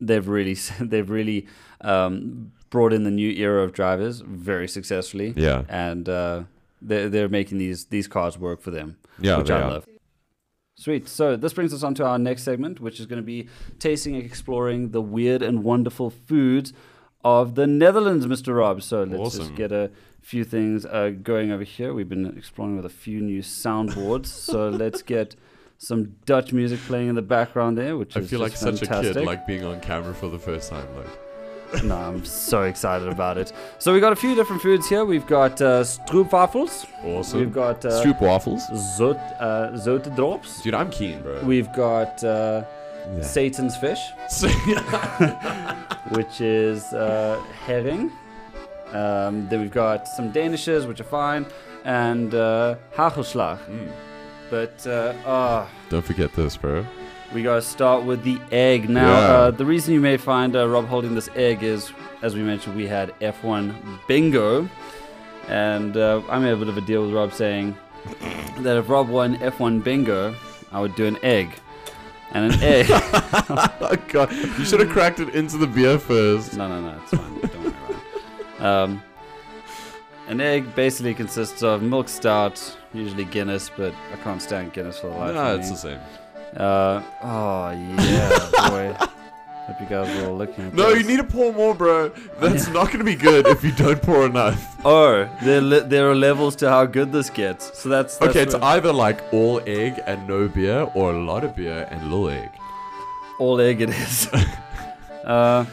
[0.00, 1.46] they've really they've really
[1.80, 5.62] um, brought in the new era of drivers very successfully, Yeah.
[5.68, 6.42] and uh,
[6.82, 9.38] they're they're making these these cars work for them, Yeah.
[9.38, 9.70] which I are.
[9.70, 9.86] love.
[10.76, 11.08] Sweet.
[11.08, 14.14] So this brings us on to our next segment, which is going to be tasting
[14.14, 16.72] and exploring the weird and wonderful foods
[17.24, 18.56] of the Netherlands, Mr.
[18.56, 18.82] Rob.
[18.82, 19.40] So let's Awesome.
[19.46, 21.94] just get a few things uh, going over here.
[21.94, 24.26] We've been exploring with a few new soundboards.
[24.50, 25.34] so let's get
[25.78, 29.10] some Dutch music playing in the background there, which I feel like such fantastic.
[29.12, 30.86] a kid, like being on camera for the first time.
[30.94, 31.06] Like,
[31.84, 33.52] no, I'm so excited about it.
[33.78, 35.04] So we got a few different foods here.
[35.04, 36.86] We've got uh, stroopwafels.
[37.04, 37.40] awesome.
[37.40, 38.62] We've got uh, Stroop waffles.
[38.98, 40.62] zot, uh, zote drops.
[40.62, 41.42] Dude, I'm keen, bro.
[41.44, 42.64] We've got uh,
[43.06, 43.22] Yeah.
[43.22, 44.00] Satan's fish,
[46.10, 48.10] which is uh, herring.
[48.92, 51.46] Um, then we've got some danishes, which are fine,
[51.84, 53.58] and uh, hagelslag.
[53.68, 53.92] Mm.
[54.50, 56.84] But uh, ah, Don't forget this, bro.
[57.34, 58.88] We gotta start with the egg.
[58.88, 59.34] Now, Yeah.
[59.34, 62.76] uh, the reason you may find uh, Rob holding this egg is, as we mentioned,
[62.76, 63.74] we had F1
[64.06, 64.68] bingo,
[65.48, 67.76] and uh, I made a bit of a deal with Rob saying
[68.60, 70.34] that if Rob won F1 bingo,
[70.72, 71.50] I would do an egg,
[72.32, 72.86] and an egg.
[72.90, 76.54] oh god, you should have cracked it into the beer first.
[76.56, 77.40] no, no, no, it's fine.
[77.40, 77.90] Don't worry about
[78.60, 78.64] it.
[78.64, 79.02] Um,
[80.28, 85.06] an egg basically consists of milk stout, usually Guinness, but I can't stand Guinness for
[85.08, 86.00] the life No, of it's the same.
[86.54, 88.92] Uh, oh yeah, boy.
[89.66, 91.02] Hope you guys are all looking at No, this.
[91.02, 92.10] you need to pour more, bro.
[92.40, 94.76] That's not gonna be good if you don't pour enough.
[94.84, 97.76] Oh, there, le- there are levels to how good this gets.
[97.76, 101.42] So that's, that's Okay, it's either like all egg and no beer, or a lot
[101.42, 102.48] of beer and little egg.
[103.40, 104.28] all egg it is.
[105.24, 105.64] uh,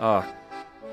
[0.00, 0.24] oh,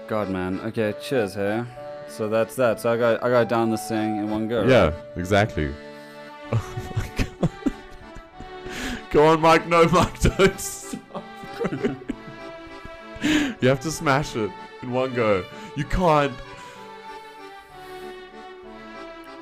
[0.08, 0.60] God, man.
[0.66, 1.64] Okay, cheers, hey.
[2.10, 2.80] So that's that.
[2.80, 4.60] So I got I got down this thing in one go.
[4.62, 4.70] right?
[4.70, 5.74] Yeah, exactly.
[6.52, 7.50] Oh my god.
[9.14, 9.68] Go on, Mike.
[9.68, 11.24] No, Mike, don't stop.
[13.62, 14.50] you have to smash it
[14.82, 15.46] in one go.
[15.76, 16.34] You can't.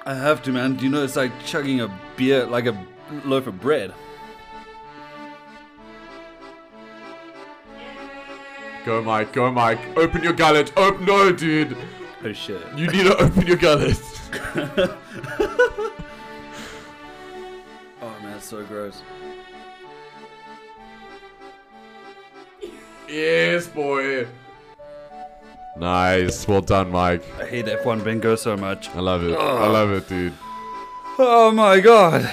[0.05, 0.75] I have to, man.
[0.75, 2.77] Do you know it's like chugging a beer, like a
[3.23, 3.93] loaf of bread.
[8.86, 9.31] Go, Mike.
[9.31, 9.79] Go, Mike.
[9.95, 10.73] Open your gullet.
[10.75, 11.05] Open.
[11.05, 11.77] No, dude.
[12.25, 12.62] Oh shit.
[12.75, 14.01] You need to open your gullet.
[18.03, 19.03] Oh man, it's so gross.
[23.12, 24.28] Yes, boy.
[25.78, 26.47] Nice.
[26.47, 27.24] Well done, Mike.
[27.39, 28.89] I hate F1 bingo so much.
[28.89, 29.38] I love it.
[29.38, 30.34] I love it, dude.
[31.17, 32.30] Oh my god.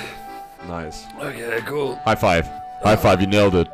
[0.66, 1.04] Nice.
[1.20, 1.96] Okay, cool.
[2.04, 2.46] High five.
[2.82, 3.20] High five.
[3.20, 3.68] You nailed it.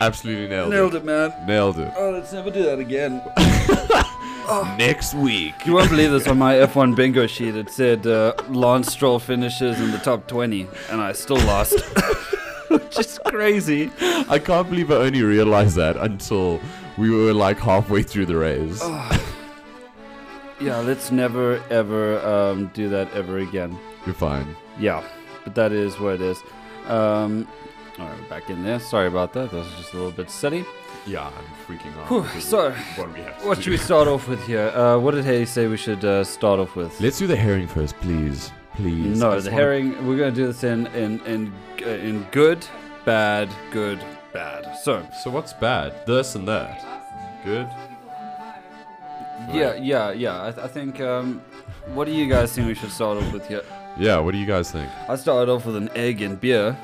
[0.00, 0.76] Absolutely nailed, it.
[0.76, 0.98] Nailed it.
[0.98, 1.46] it, man.
[1.46, 1.92] Nailed it.
[1.96, 3.22] Oh, let's never do that again.
[4.78, 5.54] Next week.
[5.64, 7.54] You won't believe this on my F1 bingo sheet.
[7.54, 11.74] It said uh, Lance Stroll finishes in the top 20, and I still lost.
[13.00, 13.90] Is crazy.
[14.28, 16.60] I can't believe I only realized that until
[16.98, 18.82] we were like halfway through the race.
[20.60, 23.78] Yeah, let's never ever um, do that ever again.
[24.04, 24.54] You're fine.
[24.78, 25.02] Yeah,
[25.44, 26.42] but that is what it is.
[26.86, 27.48] Um,
[27.98, 28.78] all right, we're back in there.
[28.78, 29.50] Sorry about that.
[29.50, 30.66] That was just a little bit silly.
[31.06, 32.08] Yeah, I'm freaking out.
[32.08, 33.62] Whew, because so, what we have to what do.
[33.62, 34.68] should we start off with here?
[34.68, 37.00] Uh, what did Haley say we should uh, start off with?
[37.00, 38.52] Let's do the herring first, please.
[38.74, 39.18] Please.
[39.18, 40.06] No, just the herring.
[40.06, 42.66] We're gonna do this in in in uh, in good,
[43.04, 44.00] bad, good,
[44.32, 44.74] bad.
[44.82, 46.06] So So what's bad?
[46.06, 46.84] This and that.
[47.44, 47.68] Good.
[49.52, 50.46] yeah, yeah, yeah.
[50.46, 51.00] I, th- I think.
[51.00, 51.42] Um,
[51.94, 53.62] what do you guys think we should start off with here?
[53.98, 54.18] Yeah.
[54.18, 54.88] What do you guys think?
[55.08, 56.76] I started off with an egg and beer.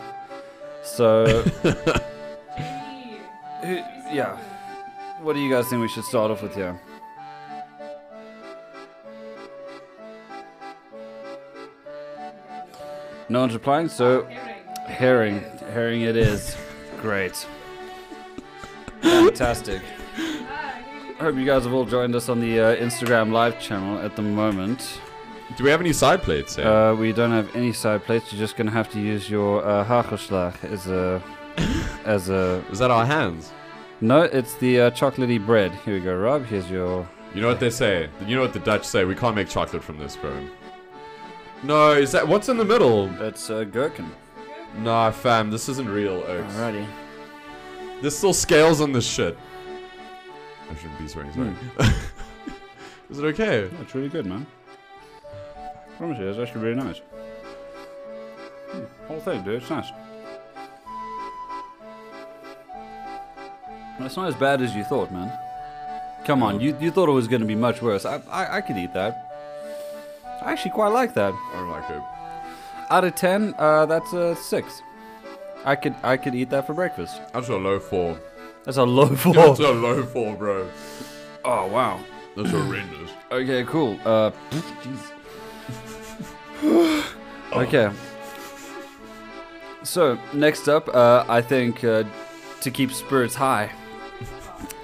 [0.82, 1.26] So,
[3.62, 3.74] who,
[4.12, 4.38] yeah.
[5.20, 6.80] What do you guys think we should start off with here?
[13.28, 14.26] No one's replying, so
[14.86, 15.40] herring.
[15.72, 16.56] Herring it is.
[17.00, 17.46] Great.
[19.02, 19.82] Fantastic.
[20.18, 24.16] I hope you guys have all joined us on the uh, Instagram live channel at
[24.16, 25.00] the moment.
[25.56, 26.56] Do we have any side plates?
[26.56, 26.66] Here?
[26.66, 28.32] Uh, we don't have any side plates.
[28.32, 31.22] You're just gonna have to use your uh, hagelslag as a
[32.04, 32.62] as a.
[32.70, 33.52] Is that our hands?
[34.00, 35.72] No, it's the uh, chocolatey bread.
[35.84, 36.44] Here we go, Rob.
[36.44, 37.08] Here's your.
[37.34, 38.10] You know what they say?
[38.26, 39.04] You know what the Dutch say?
[39.04, 40.36] We can't make chocolate from this, bro.
[41.62, 43.10] No, is that what's in the middle?
[43.22, 44.10] It's uh, gherkin.
[44.78, 46.54] Nah, fam, this isn't real oats.
[46.54, 46.86] Alrighty.
[48.02, 49.36] There's still scales on this shit.
[50.70, 51.54] I shouldn't be swearing, sorry.
[53.10, 53.70] Is it okay?
[53.80, 54.46] It's really good, man.
[55.24, 57.00] I promise you, it's actually really nice.
[58.70, 59.62] Hmm, whole thing, dude.
[59.62, 59.88] It's nice.
[64.00, 65.32] It's not as bad as you thought, man.
[66.26, 68.04] Come on, you, you thought it was going to be much worse.
[68.04, 69.22] I, I I could eat that.
[70.42, 71.32] I actually quite like that.
[71.32, 72.02] I don't like it.
[72.90, 74.82] Out of ten, uh, that's a six.
[75.64, 77.20] I could I could eat that for breakfast.
[77.32, 78.20] That's a low four.
[78.64, 79.34] That's a low four.
[79.34, 80.68] That's a low four, bro.
[81.44, 82.00] Oh wow.
[82.36, 83.10] That's horrendous.
[83.32, 83.98] Okay, cool.
[84.04, 85.12] Uh, jeez.
[87.52, 87.90] okay.
[89.82, 92.04] So next up, uh, I think uh,
[92.60, 93.70] to keep spirits high,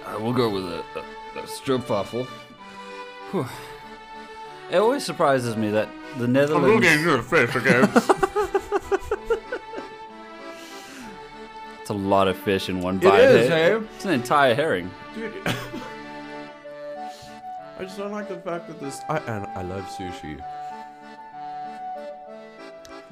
[0.07, 2.26] uh, we'll go with a, a, a stroopwafel.
[4.70, 5.89] It always surprises me that
[6.19, 6.67] the Netherlands.
[6.67, 7.91] I'm ruining your face again.
[11.83, 13.19] It's a lot of fish in one bite.
[13.19, 13.75] is, eh?
[13.75, 13.81] eh?
[13.97, 14.89] It's an entire herring.
[15.17, 15.35] Dude.
[17.77, 19.01] I just don't like the fact that this.
[19.09, 20.41] I and I love sushi.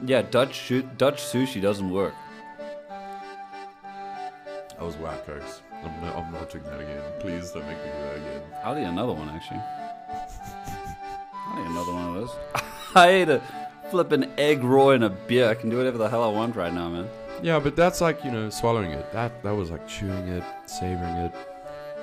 [0.07, 2.15] Yeah, Dutch Dutch sushi doesn't work.
[4.79, 5.63] I was whack, folks.
[5.83, 7.03] I'm not, I'm not doing that again.
[7.19, 8.43] Please don't make me do that again.
[8.65, 9.61] I'll eat another one actually.
[11.49, 12.63] I'll eat another one of those.
[12.95, 13.43] I ate a
[13.91, 15.49] flipping egg raw in a beer.
[15.49, 17.09] I can do whatever the hell I want right now, man.
[17.43, 19.13] Yeah, but that's like you know swallowing it.
[19.13, 21.33] That that was like chewing it, savoring it.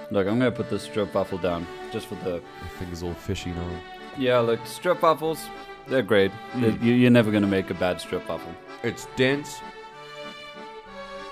[0.09, 2.41] Look, I'm gonna put the strip waffle down just for the.
[2.61, 3.69] My fingers all fishy now.
[4.17, 5.39] Yeah, look, strip waffles,
[5.87, 6.31] they're great.
[6.53, 6.81] Mm.
[6.81, 8.53] You, you're never gonna make a bad strip waffle.
[8.83, 9.59] It's dense,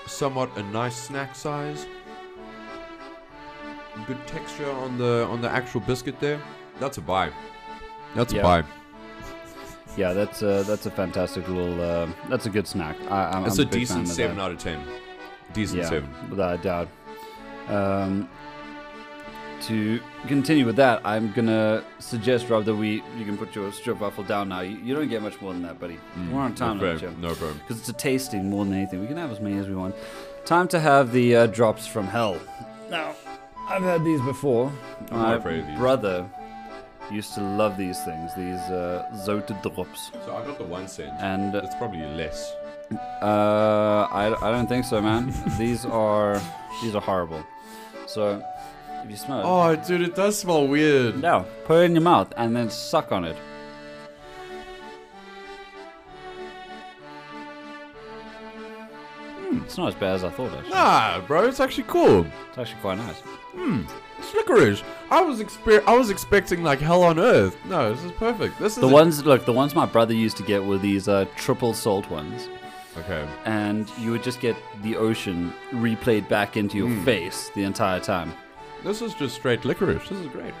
[0.06, 1.86] somewhat a nice snack size.
[4.06, 6.40] Good texture on the on the actual biscuit there.
[6.78, 7.30] That's a buy.
[8.14, 8.40] That's Yeah.
[8.40, 8.64] a buy.
[9.96, 11.80] Yeah, that's a, that's a fantastic little.
[11.80, 12.96] Uh, that's a good snack.
[13.10, 14.42] I, I'm, It's I'm a fan decent seven that.
[14.42, 14.80] out of ten.
[15.52, 16.10] Decent yeah, seven.
[16.30, 16.88] without a doubt.
[17.68, 18.28] Um,
[19.62, 24.00] to continue with that, I'm gonna suggest, Rob, that we you can put your strip
[24.00, 24.60] waffle down now.
[24.60, 25.98] You, you don't get much more than that, buddy.
[26.30, 27.20] We're on time no problem.
[27.22, 27.58] No problem.
[27.60, 29.00] because it's a tasting more than anything.
[29.00, 29.94] We can have as many as we want.
[30.44, 32.38] Time to have the uh, drops from hell.
[32.90, 33.14] Now,
[33.66, 34.70] I've had these before.
[35.10, 35.78] I'm My afraid of these.
[35.78, 36.28] brother
[37.10, 41.12] used to love these things, these uh, zoute drops, So I got the one cent.
[41.20, 42.52] and uh, It's probably less.
[43.22, 45.32] uh, I, I don't think so, man.
[45.58, 46.40] these are
[46.82, 47.42] these are horrible.
[48.06, 48.42] So
[49.04, 51.20] if you smell it, Oh, dude, it does smell weird.
[51.20, 53.36] no, put it in your mouth and then suck on it.
[59.48, 60.52] Hmm, it's not as bad as I thought.
[60.52, 62.26] Actually, Nah, bro, it's actually cool.
[62.48, 63.22] it's actually quite nice.
[64.18, 64.82] It's licorice.
[65.10, 67.56] I was expe- I was expecting like hell on earth.
[67.66, 68.58] No, this is perfect.
[68.58, 71.26] This is The ones, look, the ones my brother used to get were these uh,
[71.36, 72.48] triple salt ones,
[72.98, 73.26] Okay.
[73.44, 77.04] and you would just get the ocean replayed back into your Mm.
[77.04, 78.32] face the entire time.
[78.84, 80.08] This is just straight licorice.
[80.08, 80.54] This is great.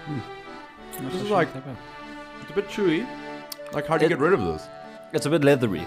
[1.00, 1.76] That's This is like- not that bad.
[2.42, 3.06] It's a bit chewy.
[3.72, 4.68] Like, how do you It- get rid of this?
[5.12, 5.86] it's a bit leathery.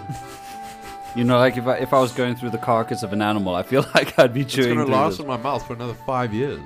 [1.15, 3.55] you know, like if I if I was going through the carcass of an animal,
[3.55, 5.19] I feel like I'd be It's chewing gonna through last this.
[5.21, 6.61] in my mouth for another five years.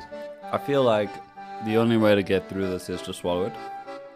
[0.53, 1.09] I feel like
[1.65, 3.53] the only way to get through this is to swallow it.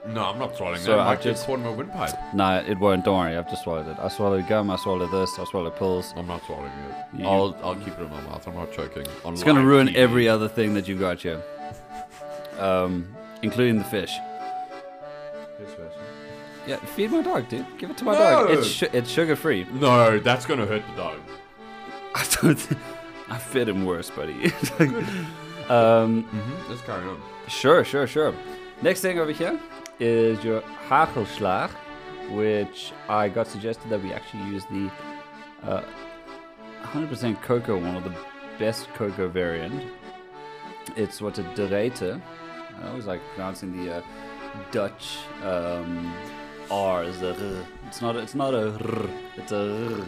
[0.07, 0.99] No, I'm not swallowing So that.
[0.99, 2.15] I I just- caught my windpipe.
[2.33, 3.03] Nah, it won't.
[3.03, 3.97] Don't worry, I've just swallowed it.
[3.99, 4.69] I swallowed gum.
[4.71, 5.37] I swallowed this.
[5.37, 6.13] I swallowed pills.
[6.15, 7.19] I'm not swallowing it.
[7.19, 8.47] You- I'll I'll keep it in my mouth.
[8.47, 9.05] I'm not choking.
[9.25, 9.95] On It's gonna ruin TV.
[9.97, 11.41] every other thing that you've got here,
[12.59, 13.07] um,
[13.41, 14.13] including the fish.
[16.67, 17.65] Yeah, feed my dog, dude.
[17.77, 18.47] Give it to my dog.
[18.49, 18.53] No.
[18.53, 19.65] It's su- it's sugar free.
[19.73, 21.17] No, that's gonna hurt the dog.
[22.15, 22.67] I don't.
[23.29, 24.53] I fed him worse, buddy.
[25.69, 26.69] um, Mm-hmm.
[26.69, 27.21] Let's carry on.
[27.47, 28.33] Sure, sure, sure.
[28.81, 29.59] Next thing over here
[29.99, 31.69] is your hagelslag,
[32.31, 34.91] which I got suggested that we actually use the
[35.63, 35.83] uh,
[36.83, 38.15] 100% cocoa one, or the
[38.59, 39.83] best cocoa variant.
[40.95, 42.21] It's what's a De Ruijter.
[42.81, 44.01] I always like pronouncing the uh,
[44.71, 46.13] Dutch um,
[46.69, 47.19] R's.
[47.19, 47.65] The r.
[47.87, 48.15] It's not.
[48.15, 49.09] It's not a r.
[49.35, 50.05] It's a r.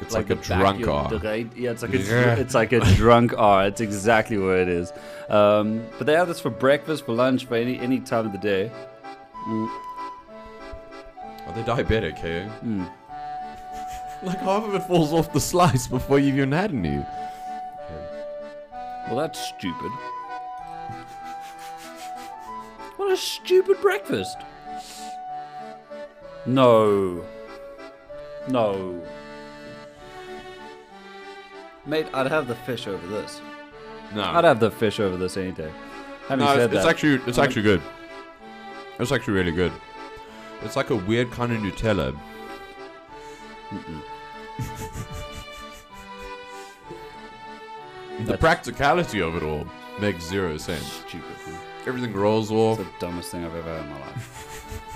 [0.00, 1.24] It's like, a drunk vacuum R.
[1.56, 2.34] Yeah, it's like a Yeah.
[2.34, 3.66] it's like a drunk R.
[3.66, 4.92] It's exactly what it is.
[5.28, 8.38] Um, but they have this for breakfast, for lunch, for any any time of the
[8.38, 8.70] day.
[9.46, 9.68] Mm,
[11.46, 12.48] Are they diabetic, hey?
[12.64, 12.90] mm.
[14.22, 17.04] Like half of it falls off the slice before you've even had any.
[19.08, 19.90] Well, that's stupid.
[22.96, 24.38] What a stupid breakfast.
[26.46, 27.24] No.
[28.48, 29.02] No.
[31.86, 33.40] Mate, I'd have the fish over this.
[34.14, 35.70] No, I'd have the fish over this any day.
[36.28, 37.82] Having no, said it's, it's actually it's actually good.
[38.98, 39.72] It's actually really good.
[40.62, 42.16] It's like a weird kind of Nutella.
[48.20, 49.66] The practicality of it all
[50.00, 51.02] makes zero sense.
[51.06, 51.36] stupid.
[51.86, 52.80] Everything rolls off.
[52.80, 54.80] It's the dumbest thing I've ever had in my life.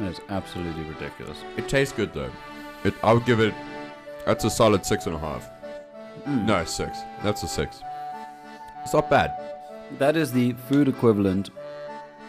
[0.00, 1.38] That is absolutely ridiculous.
[1.56, 2.32] It tastes good though.
[2.82, 3.54] It, I would give it.
[4.26, 5.48] That's a solid six and a half.
[6.26, 6.46] Mm.
[6.46, 6.98] No, six.
[7.22, 7.82] That's a six.
[8.82, 9.32] It's not bad.
[9.98, 11.50] That is the food equivalent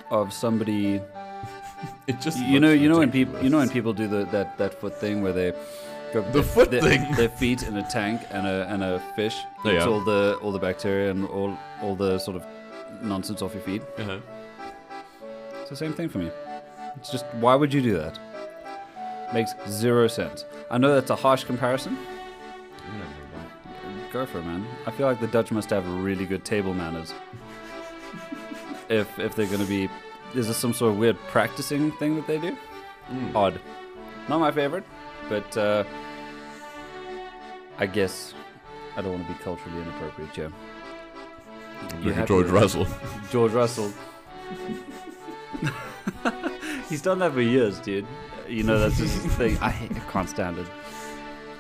[0.10, 1.02] of somebody.
[2.08, 4.58] It just You know, you know when people, you know when people do the that
[4.58, 5.52] that foot thing where they
[6.14, 7.02] go The their- foot their, thing?
[7.16, 9.86] their feet in a tank and a and a fish eats yeah.
[9.86, 12.44] all the all the bacteria and all all the sort of
[13.02, 13.82] nonsense off your feet.
[13.98, 14.20] Uh-huh.
[15.62, 16.32] It's the same thing for me.
[16.98, 18.18] It's just why would you do that?
[19.34, 20.46] Makes zero sense.
[20.72, 21.98] I know that's a harsh comparison.
[24.16, 24.66] Go for it, man.
[24.86, 27.14] I feel like the Dutch must have really good table manners.
[28.88, 29.90] if if they're gonna be,
[30.34, 32.56] is this some sort of weird practicing thing that they do?
[33.12, 33.36] Mm.
[33.36, 33.60] Odd.
[34.30, 34.86] Not my favorite,
[35.28, 35.84] but uh,
[37.78, 38.34] I guess
[38.96, 40.50] I don't want to be culturally inappropriate, Joe.
[42.00, 42.88] Look at have George Russell.
[43.30, 43.92] George Russell.
[46.88, 48.08] He's done that for years, dude.
[48.48, 49.58] You know, that's just his thing.
[49.58, 50.68] I, I can't stand it.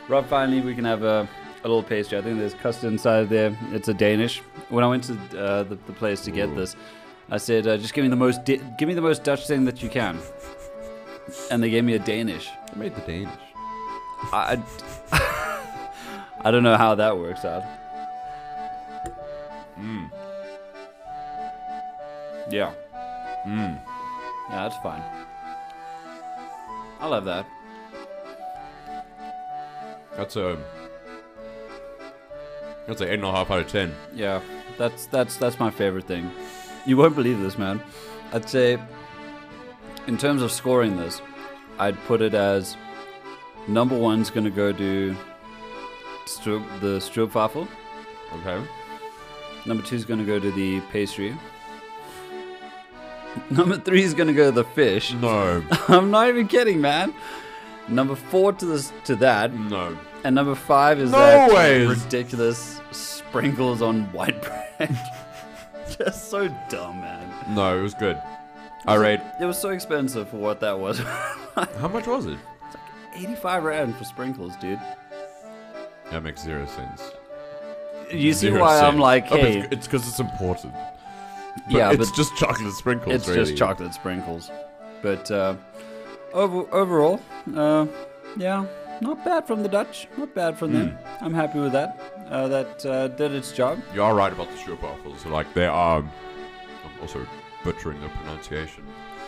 [0.07, 1.27] Rob, finally, we can have a,
[1.65, 2.17] a little pastry.
[2.17, 3.57] I think there's custard inside there.
[3.71, 4.39] It's a Danish.
[4.69, 6.55] When I went to uh, the, the place to get Ooh.
[6.55, 6.75] this,
[7.31, 9.65] I said, uh, just give me the most di- give me the most Dutch thing
[9.65, 10.19] that you can.
[11.49, 12.49] And they gave me a Danish.
[12.71, 13.39] I made the Danish.
[14.31, 14.61] I,
[16.41, 17.63] I don't know how that works out.
[19.79, 20.11] Mm.
[22.51, 22.73] Yeah.
[23.47, 23.81] Mm.
[24.51, 25.01] Yeah, that's fine.
[26.99, 27.47] I love that.
[30.15, 30.59] That's a.
[32.87, 33.93] That's an eight and a half out of ten.
[34.13, 34.41] Yeah,
[34.77, 36.31] that's that's that's my favorite thing.
[36.85, 37.81] You won't believe this, man.
[38.31, 38.79] I'd say,
[40.07, 41.21] in terms of scoring this,
[41.79, 42.77] I'd put it as
[43.67, 45.15] number one's gonna go to
[46.25, 47.67] Stroop, the stroopwafel.
[48.33, 48.63] Okay.
[49.65, 51.35] Number two's gonna go to the pastry.
[53.49, 55.13] Number three's gonna go to the fish.
[55.13, 55.63] No.
[55.87, 57.13] I'm not even kidding, man.
[57.87, 59.97] Number four to this to that, no.
[60.25, 61.87] And number five is No that ways.
[61.87, 64.97] ridiculous sprinkles on white bread.
[65.99, 67.31] Just so dumb, man.
[67.55, 68.19] No, it was good.
[68.87, 69.19] I rate.
[69.39, 70.97] It was so expensive for what that was.
[71.79, 72.31] How much was it?
[72.71, 74.79] Like 85 rand for sprinkles, dude.
[76.09, 77.11] That makes zero sense.
[78.11, 80.73] You see Zero why I'm like, Oh, but hey, it's because it's important.
[80.73, 83.13] But yeah, it's but just chocolate sprinkles.
[83.15, 83.45] it's really.
[83.45, 84.49] just chocolate sprinkles.
[85.03, 85.55] But uh,
[86.33, 87.21] over, overall,
[87.55, 87.85] uh,
[88.37, 88.65] yeah,
[89.01, 90.07] not bad from the Dutch.
[90.17, 90.89] Not bad from them.
[90.91, 91.25] Hmm.
[91.25, 91.99] I'm happy with that.
[92.29, 93.79] Uh, that uh, did its job.
[93.93, 95.25] You are right about the stroopwafels.
[95.29, 95.99] Like they are.
[95.99, 97.25] I'm also
[97.63, 98.83] butchering the pronunciation.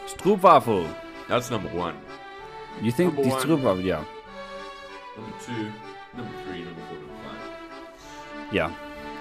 [0.07, 0.93] Stroopwafel.
[1.27, 1.95] That's number one.
[2.81, 3.41] You think Number the one.
[3.43, 3.83] stroopwafel?
[3.83, 4.03] Yeah,
[5.17, 5.71] Number two.
[6.15, 6.63] Number three.
[6.63, 6.97] Number four.
[6.97, 8.53] Number five.
[8.53, 8.73] yeah.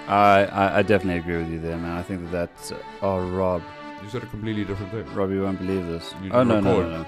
[0.09, 1.97] I, I I definitely agree with you there, man.
[1.99, 2.70] I think that that's.
[2.70, 3.61] Uh, oh, Rob,
[4.05, 5.05] You said a completely different thing.
[5.14, 6.14] Rob, you won't believe this.
[6.22, 7.07] You oh no, no, no, no.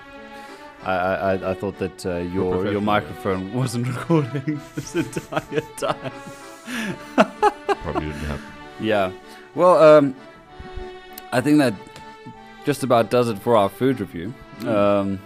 [0.85, 6.13] I, I I- I thought that uh, your your microphone wasn't recording this entire time.
[7.83, 8.45] Probably didn't happen.
[8.81, 9.11] Yeah.
[9.57, 10.15] Well, um,
[11.33, 11.75] I think that
[12.65, 14.33] just about does it for our food review.
[14.65, 15.19] Um,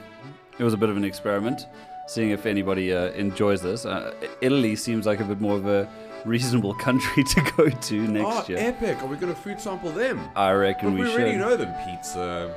[0.59, 1.67] it was a bit of an experiment,
[2.07, 3.85] seeing if anybody uh, enjoys this.
[3.85, 5.87] Uh, Italy seems like a bit more of a
[6.25, 8.57] reasonable country to go to next year.
[8.59, 9.03] Oh, epic!
[9.03, 10.19] Are we gonna food sample them?
[10.35, 11.21] I reckon But we, we, should.
[11.21, 11.75] already know them.
[11.85, 12.55] Pizza.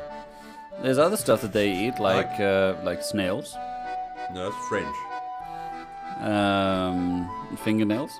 [0.82, 3.56] There's other stuff that they eat, like Like- uh, like snails,
[4.34, 4.96] No, that's French.
[6.22, 7.30] um,
[7.64, 8.12] fingernails,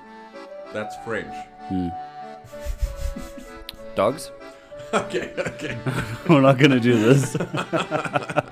[0.72, 1.34] That's French.
[1.68, 1.88] hmm.
[3.94, 4.30] dogs.
[4.94, 5.32] okay.
[5.38, 5.76] Okay.
[6.28, 7.36] We're not gonna do this.
[7.46, 8.44] but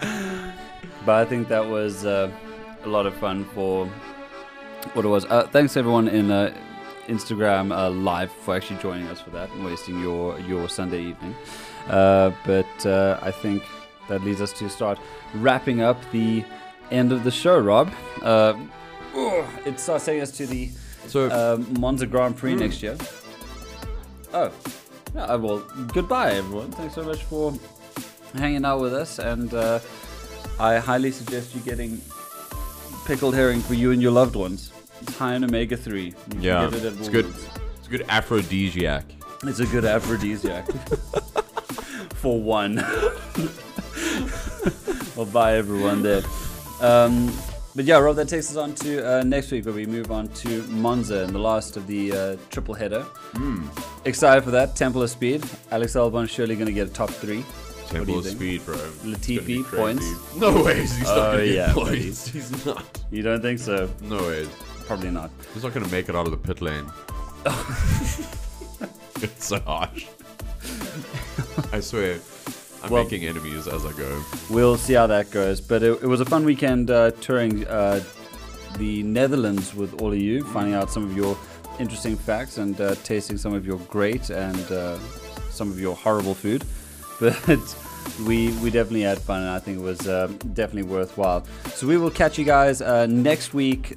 [1.08, 2.30] I think that was uh,
[2.84, 3.86] a lot of fun for
[4.94, 5.24] what it was.
[5.26, 6.52] Uh, thanks everyone in uh,
[7.08, 11.34] Instagram uh, live for actually joining us for that and wasting your your Sunday evening.
[11.88, 13.62] Uh, but uh, I think
[14.08, 14.98] that leads us to start
[15.34, 16.44] wrapping up the
[16.90, 17.58] end of the show.
[17.58, 17.92] Rob,
[18.22, 18.54] uh,
[19.64, 20.70] it starts taking us to the
[21.06, 22.96] So um, Monza Grand Prix next year.
[24.32, 24.52] Oh,
[25.14, 25.58] yeah, uh, well,
[25.92, 26.72] goodbye, everyone.
[26.72, 27.52] Thanks so much for
[28.34, 29.78] hanging out with us, and uh,
[30.58, 32.00] I highly suggest you getting
[33.06, 34.72] pickled herring for you and your loved ones.
[35.02, 36.14] It's high in omega 3.
[36.40, 37.26] Yeah, it it's good.
[37.78, 39.04] It's a good aphrodisiac.
[39.44, 40.66] It's a good aphrodisiac.
[42.14, 42.76] for one.
[45.16, 46.22] well, bye, everyone there.
[46.80, 47.32] Um,
[47.76, 50.28] but yeah, Rob, that takes us on to uh, next week where we move on
[50.28, 53.04] to Monza and the last of the uh, triple header.
[54.04, 54.76] Excited for that.
[54.76, 55.42] Temple of Speed.
[55.70, 57.44] Alex Albon surely going to get a top three.
[57.88, 58.26] Temple of?
[58.26, 58.76] Speed, bro.
[58.76, 59.76] Latifi, gonna be crazy.
[59.76, 60.36] points?
[60.36, 60.96] No ways.
[60.96, 62.28] He's Oh, not gonna get yeah, points.
[62.32, 63.00] He's not.
[63.10, 63.90] You don't think so?
[64.02, 64.48] No way.
[64.86, 65.30] Probably not.
[65.52, 66.86] He's not gonna make it out of the pit lane.
[69.22, 70.06] it's so harsh.
[71.72, 72.18] I swear.
[72.84, 74.22] I'm Well- making enemies as I go.
[74.50, 75.60] We'll see how that goes.
[75.60, 78.00] But it, it was a fun weekend uh, touring uh,
[78.78, 81.36] the Netherlands with all of you, finding out some of your
[81.80, 84.98] interesting facts and uh, tasting some of your great and uh,
[85.50, 86.64] some of your horrible food.
[87.20, 87.76] But
[88.26, 91.44] we we definitely had fun, and I think it was uh, definitely worthwhile.
[91.74, 93.96] So we will catch you guys uh, next week,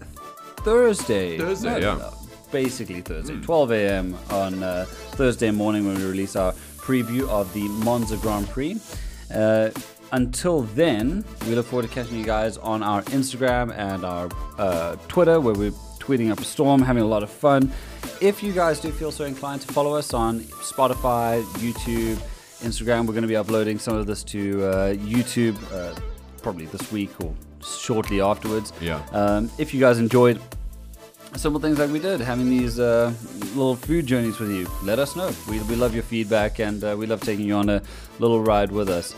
[0.58, 1.38] Thursday.
[1.38, 2.12] Thursday, No, yeah.
[2.52, 4.16] Basically Thursday, 12 a.m.
[4.30, 4.86] on uh,
[5.18, 6.54] Thursday morning when we release our
[6.88, 8.80] preview of the Monza Grand Prix.
[9.34, 9.70] Uh,
[10.14, 14.96] until then, we look forward to catching you guys on our Instagram and our uh,
[15.10, 17.70] Twitter, where we're tweeting up a storm, having a lot of fun.
[18.22, 20.40] If you guys do feel so inclined to follow us on
[20.72, 22.16] Spotify, YouTube,
[22.62, 25.94] Instagram, we're going to be uploading some of this to uh, YouTube uh,
[26.42, 28.72] probably this week or shortly afterwards.
[28.80, 29.06] Yeah.
[29.12, 30.40] Um, if you guys enjoyed
[31.38, 33.14] simple things like we did, having these uh,
[33.56, 34.68] little food journeys with you.
[34.84, 35.32] Let us know.
[35.50, 37.82] We, we love your feedback and uh, we love taking you on a
[38.20, 39.16] little ride with us.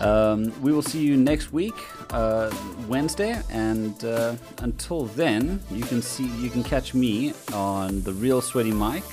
[0.00, 1.74] Um, we will see you next week,
[2.10, 2.50] uh,
[2.88, 8.40] Wednesday, and uh, until then, you can see you can catch me on the Real
[8.40, 9.04] Sweaty Mike.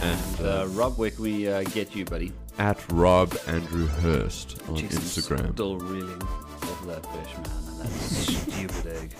[0.00, 2.32] And uh, Rob, where can we uh, get you, buddy?
[2.58, 5.52] At Rob Andrew Hurst on I'm Instagram.
[5.54, 9.10] Still reeling off that fish, man, and that stupid egg.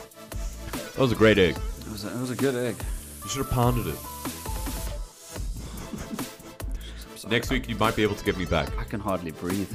[0.73, 1.57] That was a great egg.
[1.89, 2.77] It was a, it was a good egg.
[3.25, 3.95] You should have pounded it.
[7.31, 8.69] Next week, you might be able to get me back.
[8.79, 9.71] I can hardly breathe.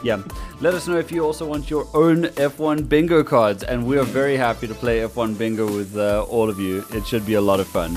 [0.04, 0.22] yeah.
[0.60, 4.04] Let us know if you also want your own F1 bingo cards, and we are
[4.04, 6.82] very happy to play F1 bingo with uh, all of you.
[6.92, 7.96] It should be a lot of fun.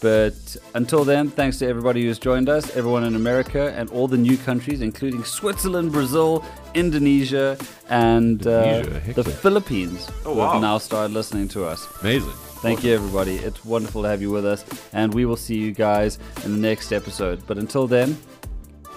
[0.00, 4.18] But until then, thanks to everybody who's joined us, everyone in America, and all the
[4.18, 7.56] new countries, including Switzerland, Brazil, Indonesia,
[7.88, 9.24] and uh, Indonesia, the.
[9.24, 11.86] Philippines, Oh, who have now started listening to us.
[12.02, 12.32] Amazing.
[12.64, 13.36] Thank you, everybody.
[13.36, 16.58] It's wonderful to have you with us, and we will see you guys in the
[16.58, 17.46] next episode.
[17.46, 18.16] But until then,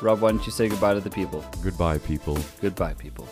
[0.01, 1.43] Rob, why don't you say goodbye to the people?
[1.61, 2.37] Goodbye, people.
[2.61, 3.27] Goodbye, people.